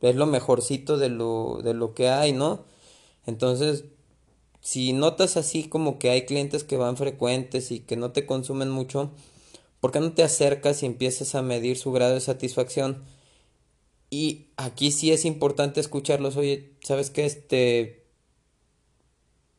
es 0.00 0.16
lo 0.16 0.24
mejorcito 0.24 0.96
de 0.96 1.10
lo, 1.10 1.60
de 1.62 1.74
lo 1.74 1.92
que 1.92 2.08
hay, 2.08 2.32
¿no? 2.32 2.64
Entonces, 3.26 3.84
si 4.62 4.94
notas 4.94 5.36
así 5.36 5.68
como 5.68 5.98
que 5.98 6.08
hay 6.08 6.24
clientes 6.24 6.64
que 6.64 6.78
van 6.78 6.96
frecuentes 6.96 7.70
y 7.70 7.80
que 7.80 7.96
no 7.96 8.12
te 8.12 8.24
consumen 8.24 8.70
mucho, 8.70 9.10
¿por 9.78 9.92
qué 9.92 10.00
no 10.00 10.14
te 10.14 10.22
acercas 10.22 10.82
y 10.82 10.86
empiezas 10.86 11.34
a 11.34 11.42
medir 11.42 11.76
su 11.76 11.92
grado 11.92 12.14
de 12.14 12.20
satisfacción? 12.20 13.04
Y 14.08 14.46
aquí 14.56 14.90
sí 14.90 15.12
es 15.12 15.26
importante 15.26 15.80
escucharlos, 15.80 16.38
oye, 16.38 16.72
¿sabes 16.82 17.10
qué? 17.10 17.26
Este, 17.26 18.06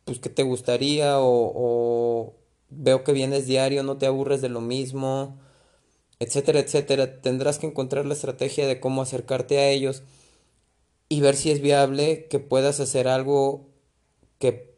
pues 0.06 0.18
que 0.18 0.30
te 0.30 0.42
gustaría 0.42 1.20
o 1.20 2.41
veo 2.72 3.04
que 3.04 3.14
vienes 3.14 3.46
diario, 3.46 3.84
no 3.84 3.98
te 3.98 4.08
aburres 4.08 4.42
de 4.42 4.50
lo 4.50 4.62
mismo, 4.62 5.38
etcétera, 6.20 6.60
etcétera. 6.60 7.22
Tendrás 7.22 7.60
que 7.60 7.68
encontrar 7.68 8.06
la 8.06 8.14
estrategia 8.14 8.68
de 8.68 8.80
cómo 8.80 9.02
acercarte 9.02 9.60
a 9.60 9.70
ellos 9.70 10.04
y 11.10 11.22
ver 11.22 11.36
si 11.36 11.52
es 11.52 11.62
viable 11.62 12.28
que 12.30 12.40
puedas 12.40 12.80
hacer 12.80 13.08
algo 13.08 13.70
que 14.40 14.76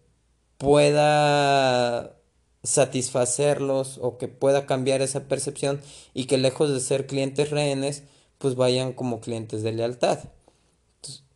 pueda 0.58 2.18
satisfacerlos 2.64 4.00
o 4.02 4.18
que 4.18 4.28
pueda 4.28 4.66
cambiar 4.66 5.02
esa 5.02 5.28
percepción 5.28 5.82
y 6.14 6.26
que 6.26 6.38
lejos 6.38 6.72
de 6.72 6.80
ser 6.80 7.08
clientes 7.08 7.50
rehenes, 7.50 8.04
pues 8.38 8.56
vayan 8.56 8.94
como 8.94 9.22
clientes 9.22 9.64
de 9.64 9.74
lealtad. 9.74 10.20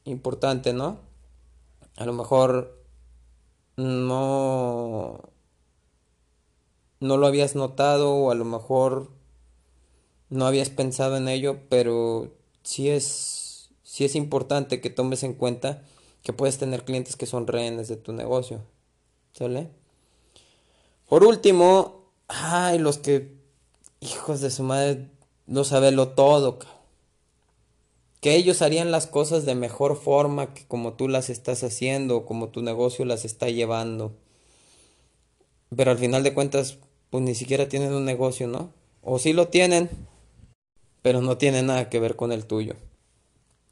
importante, 0.05 0.71
¿no? 0.73 0.99
A 1.97 2.05
lo 2.05 2.13
mejor 2.13 2.81
no 3.75 5.36
no 6.99 7.17
lo 7.17 7.27
habías 7.27 7.55
notado 7.55 8.13
o 8.13 8.31
a 8.31 8.35
lo 8.35 8.45
mejor 8.45 9.09
no 10.29 10.45
habías 10.45 10.69
pensado 10.69 11.17
en 11.17 11.27
ello, 11.27 11.59
pero 11.69 12.31
sí 12.63 12.89
es 12.89 13.47
sí 13.83 14.05
es 14.05 14.15
importante 14.15 14.81
que 14.81 14.89
tomes 14.89 15.23
en 15.23 15.33
cuenta 15.33 15.81
que 16.21 16.33
puedes 16.33 16.57
tener 16.57 16.85
clientes 16.85 17.15
que 17.15 17.25
son 17.25 17.47
rehenes 17.47 17.87
de 17.87 17.95
tu 17.95 18.13
negocio. 18.13 18.61
¿Sale? 19.33 19.69
Por 21.07 21.23
último, 21.23 22.11
ay, 22.27 22.79
los 22.79 22.97
que 22.97 23.37
hijos 24.01 24.41
de 24.41 24.51
su 24.51 24.63
madre 24.63 25.09
no 25.45 25.63
lo 25.91 26.09
todo, 26.09 26.59
que 28.19 28.35
ellos 28.35 28.61
harían 28.61 28.91
las 28.91 29.07
cosas 29.07 29.45
de 29.45 29.55
mejor 29.55 29.95
forma 29.95 30.53
que 30.53 30.67
como 30.67 30.93
tú 30.93 31.07
las 31.07 31.29
estás 31.29 31.63
haciendo, 31.63 32.25
como 32.25 32.49
tu 32.49 32.61
negocio 32.61 33.05
las 33.05 33.25
está 33.25 33.49
llevando. 33.49 34.13
Pero 35.75 35.91
al 35.91 35.97
final 35.97 36.23
de 36.23 36.33
cuentas, 36.33 36.77
pues 37.09 37.23
ni 37.23 37.35
siquiera 37.35 37.69
tienen 37.69 37.93
un 37.93 38.05
negocio, 38.05 38.47
¿no? 38.47 38.73
O 39.01 39.19
sí 39.19 39.33
lo 39.33 39.47
tienen, 39.47 39.89
pero 41.01 41.21
no 41.21 41.37
tiene 41.37 41.61
nada 41.63 41.89
que 41.89 41.99
ver 41.99 42.15
con 42.15 42.31
el 42.31 42.45
tuyo. 42.45 42.75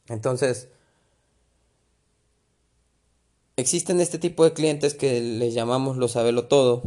Entonces, 0.07 0.69
existen 3.57 3.99
este 3.99 4.19
tipo 4.19 4.43
de 4.43 4.53
clientes 4.53 4.93
que 4.93 5.19
les 5.19 5.53
llamamos 5.53 5.97
los 5.97 6.11
sabelo 6.11 6.47
todo 6.47 6.83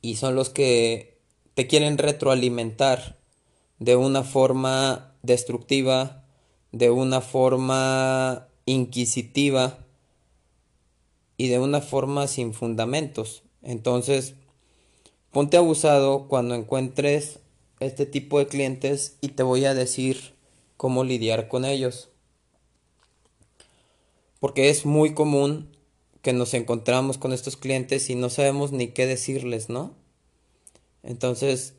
y 0.00 0.16
son 0.16 0.34
los 0.34 0.50
que 0.50 1.18
te 1.54 1.66
quieren 1.66 1.98
retroalimentar 1.98 3.18
de 3.78 3.96
una 3.96 4.22
forma 4.22 5.14
destructiva, 5.22 6.24
de 6.72 6.90
una 6.90 7.20
forma 7.20 8.48
inquisitiva 8.64 9.78
y 11.36 11.48
de 11.48 11.58
una 11.58 11.80
forma 11.80 12.26
sin 12.26 12.54
fundamentos. 12.54 13.42
Entonces, 13.62 14.34
ponte 15.30 15.56
abusado 15.56 16.28
cuando 16.28 16.54
encuentres 16.54 17.40
este 17.80 18.06
tipo 18.06 18.38
de 18.38 18.46
clientes 18.46 19.18
y 19.20 19.28
te 19.28 19.42
voy 19.42 19.64
a 19.64 19.74
decir 19.74 20.34
cómo 20.76 21.04
lidiar 21.04 21.48
con 21.48 21.64
ellos. 21.64 22.10
Porque 24.40 24.70
es 24.70 24.86
muy 24.86 25.14
común 25.14 25.76
que 26.22 26.32
nos 26.32 26.54
encontramos 26.54 27.18
con 27.18 27.32
estos 27.32 27.56
clientes 27.56 28.10
y 28.10 28.14
no 28.14 28.30
sabemos 28.30 28.72
ni 28.72 28.88
qué 28.88 29.06
decirles, 29.06 29.68
¿no? 29.68 29.94
Entonces, 31.02 31.74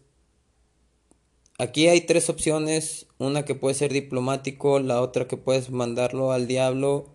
aquí 1.58 1.88
hay 1.88 2.02
tres 2.02 2.30
opciones, 2.30 3.08
una 3.18 3.44
que 3.44 3.56
puede 3.56 3.76
ser 3.76 3.92
diplomático, 3.92 4.80
la 4.80 5.02
otra 5.02 5.28
que 5.28 5.38
puedes 5.38 5.70
mandarlo 5.70 6.32
al 6.32 6.48
diablo 6.48 7.10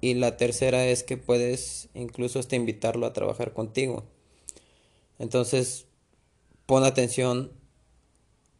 y 0.00 0.14
la 0.14 0.36
tercera 0.36 0.86
es 0.86 1.02
que 1.02 1.16
puedes 1.16 1.88
incluso 1.94 2.38
hasta 2.38 2.56
invitarlo 2.56 3.06
a 3.06 3.14
trabajar 3.14 3.54
contigo. 3.54 4.04
Entonces, 5.18 5.86
pon 6.66 6.84
atención 6.84 7.52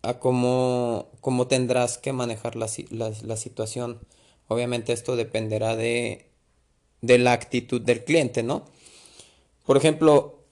a 0.02 0.18
cómo, 0.18 1.10
cómo 1.20 1.46
tendrás 1.46 1.98
que 1.98 2.12
manejar 2.12 2.56
la, 2.56 2.68
la, 2.90 3.36
situación. 3.36 4.00
Obviamente 4.48 4.92
esto 4.92 5.16
dependerá 5.16 5.76
de, 5.76 6.30
de 7.00 7.18
la 7.18 7.32
actitud 7.32 7.80
del 7.80 8.04
cliente, 8.04 8.42
¿no? 8.42 8.66
Por 9.64 9.76
ejemplo, 9.76 10.44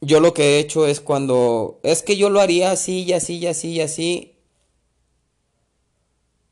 yo 0.00 0.20
lo 0.20 0.32
que 0.32 0.56
he 0.56 0.58
hecho 0.58 0.86
es 0.86 1.00
cuando 1.00 1.80
es 1.82 2.02
que 2.02 2.16
yo 2.16 2.30
lo 2.30 2.40
haría 2.40 2.70
así 2.70 3.02
y 3.02 3.12
así 3.12 3.36
y 3.36 3.46
así 3.46 3.68
y 3.72 3.80
así. 3.80 4.34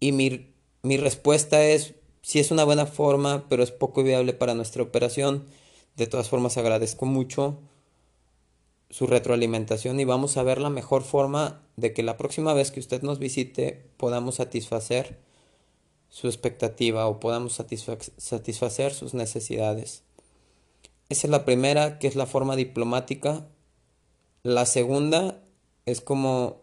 Y 0.01 0.12
mi, 0.12 0.53
mi 0.83 0.96
respuesta 0.98 1.64
es, 1.64 1.94
si 2.22 2.40
es 2.40 2.51
una 2.51 2.64
buena 2.64 2.87
forma, 2.87 3.46
pero 3.48 3.62
es 3.62 3.70
poco 3.70 4.03
viable 4.03 4.35
para 4.35 4.55
nuestra 4.55 4.83
operación. 4.83 5.46
De 5.96 6.07
todas 6.07 6.29
formas, 6.29 6.59
agradezco 6.59 7.07
mucho 7.07 7.59
su 8.92 9.07
retroalimentación 9.07 9.98
y 10.00 10.05
vamos 10.05 10.37
a 10.37 10.42
ver 10.42 10.61
la 10.61 10.68
mejor 10.68 11.02
forma 11.02 11.62
de 11.76 11.94
que 11.94 12.02
la 12.02 12.18
próxima 12.18 12.52
vez 12.52 12.70
que 12.70 12.78
usted 12.78 13.00
nos 13.00 13.18
visite 13.18 13.88
podamos 13.96 14.35
satisfacer 14.35 15.18
su 16.11 16.26
expectativa 16.26 17.07
o 17.07 17.18
podamos 17.18 17.55
satisfacer 17.55 18.92
sus 18.92 19.14
necesidades. 19.14 20.02
Esa 21.09 21.26
es 21.26 21.31
la 21.31 21.46
primera, 21.46 21.98
que 21.98 22.07
es 22.07 22.16
la 22.16 22.26
forma 22.26 22.55
diplomática. 22.55 23.48
La 24.42 24.66
segunda 24.66 25.42
es 25.87 26.02
como, 26.02 26.61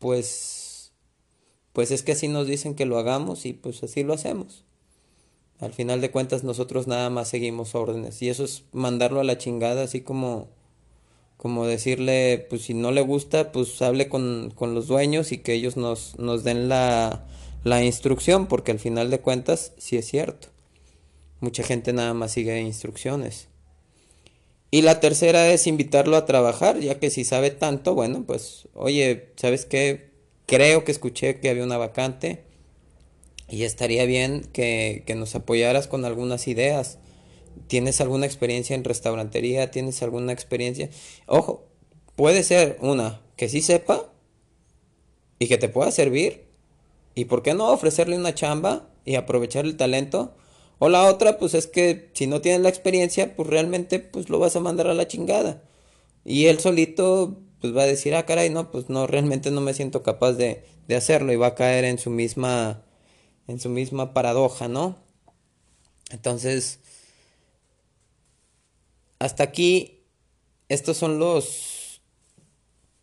pues, 0.00 0.92
pues 1.72 1.90
es 1.92 2.02
que 2.02 2.12
así 2.12 2.28
nos 2.28 2.46
dicen 2.46 2.74
que 2.74 2.84
lo 2.84 2.98
hagamos 2.98 3.46
y 3.46 3.54
pues 3.54 3.82
así 3.82 4.02
lo 4.02 4.12
hacemos. 4.12 4.66
Al 5.62 5.72
final 5.72 6.00
de 6.00 6.10
cuentas 6.10 6.42
nosotros 6.42 6.88
nada 6.88 7.08
más 7.08 7.28
seguimos 7.28 7.76
órdenes 7.76 8.20
y 8.20 8.28
eso 8.28 8.44
es 8.44 8.64
mandarlo 8.72 9.20
a 9.20 9.24
la 9.24 9.38
chingada, 9.38 9.84
así 9.84 10.00
como 10.00 10.48
como 11.36 11.66
decirle, 11.66 12.46
pues 12.50 12.62
si 12.62 12.74
no 12.74 12.92
le 12.92 13.00
gusta, 13.00 13.50
pues 13.50 13.80
hable 13.82 14.08
con, 14.08 14.54
los 14.60 14.86
dueños 14.86 15.32
y 15.32 15.38
que 15.38 15.54
ellos 15.54 15.76
nos, 15.76 16.16
nos 16.18 16.44
den 16.44 16.68
la, 16.68 17.26
la 17.64 17.82
instrucción, 17.82 18.46
porque 18.46 18.70
al 18.70 18.78
final 18.78 19.10
de 19.10 19.20
cuentas 19.20 19.72
sí 19.76 19.96
es 19.96 20.06
cierto. 20.06 20.48
Mucha 21.40 21.64
gente 21.64 21.92
nada 21.92 22.14
más 22.14 22.30
sigue 22.30 22.60
instrucciones. 22.60 23.48
Y 24.70 24.82
la 24.82 25.00
tercera 25.00 25.52
es 25.52 25.66
invitarlo 25.66 26.16
a 26.16 26.26
trabajar, 26.26 26.78
ya 26.78 27.00
que 27.00 27.10
si 27.10 27.24
sabe 27.24 27.50
tanto, 27.50 27.94
bueno, 27.94 28.22
pues, 28.24 28.68
oye, 28.74 29.30
¿sabes 29.34 29.66
qué? 29.66 30.10
Creo 30.46 30.84
que 30.84 30.92
escuché 30.92 31.40
que 31.40 31.50
había 31.50 31.64
una 31.64 31.76
vacante 31.76 32.44
y 33.52 33.64
estaría 33.64 34.06
bien 34.06 34.48
que, 34.50 35.04
nos 35.14 35.34
apoyaras 35.34 35.86
con 35.86 36.06
algunas 36.06 36.48
ideas. 36.48 36.98
¿Tienes 37.66 38.00
alguna 38.00 38.24
experiencia 38.24 38.74
en 38.74 38.82
restaurantería? 38.82 39.70
¿Tienes 39.70 40.02
alguna 40.02 40.32
experiencia? 40.32 40.88
Ojo, 41.26 41.66
puede 42.16 42.44
ser 42.44 42.78
una 42.80 43.20
que 43.36 43.50
sí 43.50 43.60
sepa 43.60 44.10
y 45.38 45.48
que 45.48 45.58
te 45.58 45.68
pueda 45.68 45.90
servir. 45.90 46.46
¿Y 47.14 47.26
por 47.26 47.42
qué 47.42 47.52
no 47.52 47.70
ofrecerle 47.70 48.16
una 48.16 48.34
chamba 48.34 48.88
y 49.04 49.16
aprovechar 49.16 49.66
el 49.66 49.76
talento? 49.76 50.34
O 50.78 50.88
la 50.88 51.02
otra, 51.04 51.36
pues 51.36 51.52
es 51.52 51.66
que 51.66 52.08
si 52.14 52.26
no 52.26 52.40
tienes 52.40 52.62
la 52.62 52.70
experiencia, 52.70 53.36
pues 53.36 53.50
realmente 53.50 53.98
pues 53.98 54.30
lo 54.30 54.38
vas 54.38 54.56
a 54.56 54.60
mandar 54.60 54.86
a 54.86 54.94
la 54.94 55.08
chingada. 55.08 55.62
Y 56.24 56.46
él 56.46 56.58
solito 56.58 57.36
pues 57.60 57.76
va 57.76 57.82
a 57.82 57.86
decir, 57.86 58.14
ah, 58.14 58.24
caray, 58.24 58.48
no, 58.48 58.70
pues 58.70 58.88
no, 58.88 59.06
realmente 59.06 59.50
no 59.50 59.60
me 59.60 59.74
siento 59.74 60.02
capaz 60.02 60.32
de, 60.32 60.64
de 60.88 60.96
hacerlo 60.96 61.34
y 61.34 61.36
va 61.36 61.48
a 61.48 61.54
caer 61.54 61.84
en 61.84 61.98
su 61.98 62.08
misma 62.08 62.82
en 63.48 63.60
su 63.60 63.68
misma 63.68 64.14
paradoja, 64.14 64.68
¿no? 64.68 64.96
Entonces, 66.10 66.80
hasta 69.18 69.42
aquí, 69.44 70.00
estos 70.68 70.96
son 70.96 71.18
los, 71.18 72.00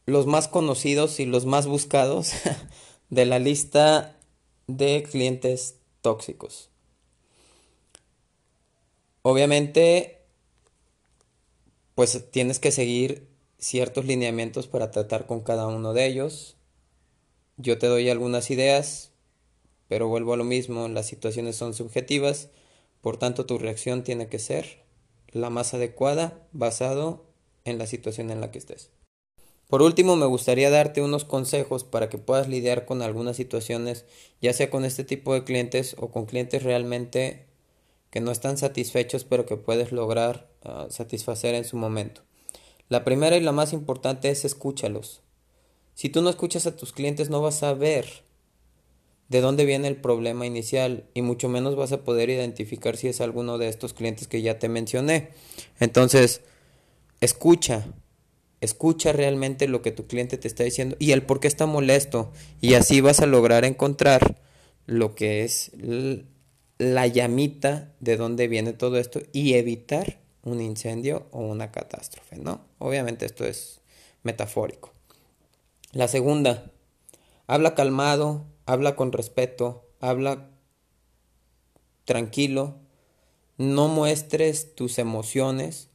los 0.06 0.26
más 0.26 0.48
conocidos 0.48 1.20
y 1.20 1.26
los 1.26 1.46
más 1.46 1.68
buscados 1.68 2.32
de 3.10 3.26
la 3.26 3.40
lista 3.40 4.16
de 4.68 5.04
clientes 5.10 5.76
tóxicos. 6.02 6.70
Obviamente, 9.22 10.22
pues 11.96 12.32
tienes 12.32 12.60
que 12.60 12.72
seguir 12.72 13.28
ciertos 13.58 14.06
lineamientos 14.06 14.68
para 14.68 14.92
tratar 14.92 15.26
con 15.26 15.42
cada 15.42 15.68
uno 15.68 15.94
de 15.94 16.06
ellos. 16.06 16.56
Yo 17.58 17.78
te 17.78 17.88
doy 17.88 18.10
algunas 18.10 18.50
ideas, 18.52 19.09
pero 19.90 20.08
vuelvo 20.08 20.34
a 20.34 20.38
lo 20.38 20.46
mismo, 20.46 20.88
las 20.88 21.08
situaciones 21.08 21.58
son 21.58 21.74
subjetivas, 21.74 22.48
por 23.02 23.18
tanto 23.18 23.46
tu 23.46 23.58
reacción 23.58 24.06
tiene 24.06 24.28
que 24.28 24.40
ser 24.40 24.84
la 25.32 25.50
más 25.50 25.74
adecuada 25.74 26.48
basado 26.54 27.26
en 27.66 27.78
la 27.78 27.88
situación 27.88 28.30
en 28.30 28.40
la 28.40 28.52
que 28.52 28.60
estés. 28.60 28.92
Por 29.68 29.82
último, 29.82 30.16
me 30.16 30.26
gustaría 30.26 30.72
darte 30.72 31.02
unos 31.02 31.26
consejos 31.26 31.84
para 31.84 32.10
que 32.10 32.18
puedas 32.18 32.48
lidiar 32.48 32.86
con 32.86 33.02
algunas 33.02 33.36
situaciones, 33.36 34.06
ya 34.42 34.54
sea 34.54 34.70
con 34.70 34.86
este 34.86 35.04
tipo 35.04 35.34
de 35.34 35.44
clientes 35.44 35.96
o 36.00 36.10
con 36.10 36.26
clientes 36.26 36.64
realmente 36.64 37.46
que 38.10 38.22
no 38.22 38.32
están 38.32 38.58
satisfechos 38.58 39.24
pero 39.24 39.46
que 39.46 39.58
puedes 39.58 39.92
lograr 39.92 40.50
ah, 40.64 40.88
satisfacer 40.90 41.54
en 41.54 41.66
su 41.66 41.78
momento. 41.78 42.22
La 42.90 43.04
primera 43.04 43.38
y 43.38 43.42
la 43.42 43.52
más 43.52 43.74
importante 43.74 44.30
es 44.30 44.46
escúchalos. 44.46 45.22
Si 45.94 46.10
tú 46.10 46.24
no 46.24 46.32
escuchas 46.32 46.66
a 46.66 46.76
tus 46.76 46.92
clientes 46.92 47.30
no 47.30 47.42
vas 47.42 47.62
a 47.62 47.74
ver 47.74 48.24
de 49.30 49.42
dónde 49.42 49.66
viene 49.66 49.88
el 49.88 49.96
problema 49.96 50.46
inicial 50.46 51.06
y 51.14 51.22
mucho 51.22 51.50
menos 51.50 51.76
vas 51.76 51.92
a 51.92 52.04
poder 52.04 52.30
identificar 52.30 52.98
si 52.98 53.08
es 53.08 53.22
alguno 53.22 53.58
de 53.58 53.70
estos 53.70 53.94
clientes 53.94 54.28
que 54.28 54.42
ya 54.42 54.58
te 54.58 54.70
mencioné. 54.70 55.30
Entonces, 55.80 56.42
escucha, 57.22 57.86
escucha 58.60 59.14
realmente 59.14 59.68
lo 59.68 59.84
que 59.84 59.92
tu 59.92 60.08
cliente 60.08 60.38
te 60.38 60.48
está 60.48 60.64
diciendo 60.64 60.96
y 61.00 61.12
el 61.12 61.24
por 61.24 61.40
qué 61.40 61.48
está 61.48 61.68
molesto 61.68 62.32
y 62.60 62.74
así 62.74 63.02
vas 63.02 63.20
a 63.20 63.28
lograr 63.28 63.66
encontrar 63.66 64.42
lo 64.88 65.14
que 65.14 65.44
es 65.44 65.72
la 66.80 67.06
llamita 67.06 67.94
de 68.00 68.18
dónde 68.18 68.48
viene 68.48 68.74
todo 68.74 68.98
esto 68.98 69.22
y 69.32 69.54
evitar 69.54 70.20
un 70.44 70.60
incendio 70.60 71.28
o 71.32 71.42
una 71.42 71.72
catástrofe, 71.72 72.38
¿no? 72.38 72.62
Obviamente 72.80 73.28
esto 73.28 73.46
es 73.46 73.82
metafórico. 74.24 74.92
La 75.92 76.08
segunda, 76.08 76.72
habla 77.46 77.76
calmado, 77.76 78.46
habla 78.70 78.96
con 78.96 79.12
respeto, 79.12 79.90
habla 80.00 80.52
tranquilo, 82.06 82.76
no 83.58 83.88
muestres 83.88 84.76
tus 84.76 85.00
emociones, 85.00 85.90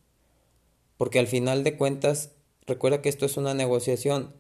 porque 0.97 1.21
al 1.21 1.29
final 1.29 1.63
de 1.63 1.77
cuentas, 1.77 2.33
recuerda 2.67 3.01
que 3.01 3.11
esto 3.11 3.27
es 3.27 3.37
una 3.37 3.55
negociación 3.55 4.35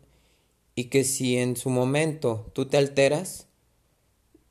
y 0.75 0.87
que 0.87 1.05
si 1.05 1.37
en 1.37 1.57
su 1.57 1.71
momento 1.71 2.51
tú 2.55 2.67
te 2.67 2.77
alteras, 2.77 3.47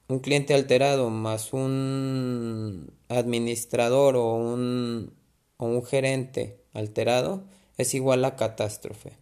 un 0.07 0.19
cliente 0.19 0.53
alterado 0.53 1.09
más 1.09 1.51
un 1.51 2.89
administrador 3.09 4.15
o 4.15 4.33
un, 4.33 5.13
o 5.57 5.65
un 5.65 5.83
gerente 5.83 6.63
alterado 6.71 7.43
es 7.77 7.93
igual 7.93 8.23
a 8.23 8.37
catástrofe. 8.37 9.17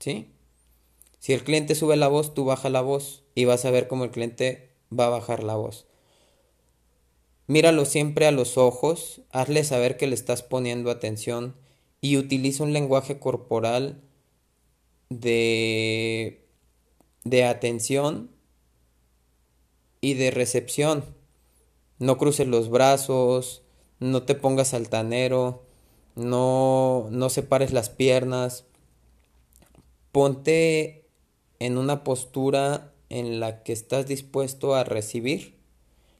¿Sí? 0.00 0.32
Si 1.22 1.32
el 1.32 1.44
cliente 1.44 1.76
sube 1.76 1.94
la 1.94 2.08
voz, 2.08 2.34
tú 2.34 2.44
baja 2.44 2.68
la 2.68 2.80
voz 2.80 3.22
y 3.36 3.44
vas 3.44 3.64
a 3.64 3.70
ver 3.70 3.86
cómo 3.86 4.02
el 4.02 4.10
cliente 4.10 4.70
va 4.92 5.06
a 5.06 5.10
bajar 5.10 5.44
la 5.44 5.54
voz. 5.54 5.86
Míralo 7.46 7.84
siempre 7.84 8.26
a 8.26 8.32
los 8.32 8.58
ojos, 8.58 9.20
hazle 9.30 9.62
saber 9.62 9.96
que 9.96 10.08
le 10.08 10.16
estás 10.16 10.42
poniendo 10.42 10.90
atención 10.90 11.54
y 12.00 12.16
utiliza 12.16 12.64
un 12.64 12.72
lenguaje 12.72 13.20
corporal 13.20 14.02
de 15.10 16.44
de 17.22 17.44
atención 17.44 18.32
y 20.00 20.14
de 20.14 20.32
recepción. 20.32 21.04
No 22.00 22.18
cruces 22.18 22.48
los 22.48 22.68
brazos, 22.68 23.62
no 24.00 24.24
te 24.24 24.34
pongas 24.34 24.74
altanero, 24.74 25.62
no, 26.16 27.06
no 27.12 27.30
separes 27.30 27.72
las 27.72 27.90
piernas. 27.90 28.64
Ponte 30.10 31.01
en 31.66 31.78
una 31.78 32.02
postura 32.02 32.92
en 33.08 33.38
la 33.38 33.62
que 33.62 33.72
estás 33.72 34.08
dispuesto 34.08 34.74
a 34.74 34.82
recibir 34.82 35.60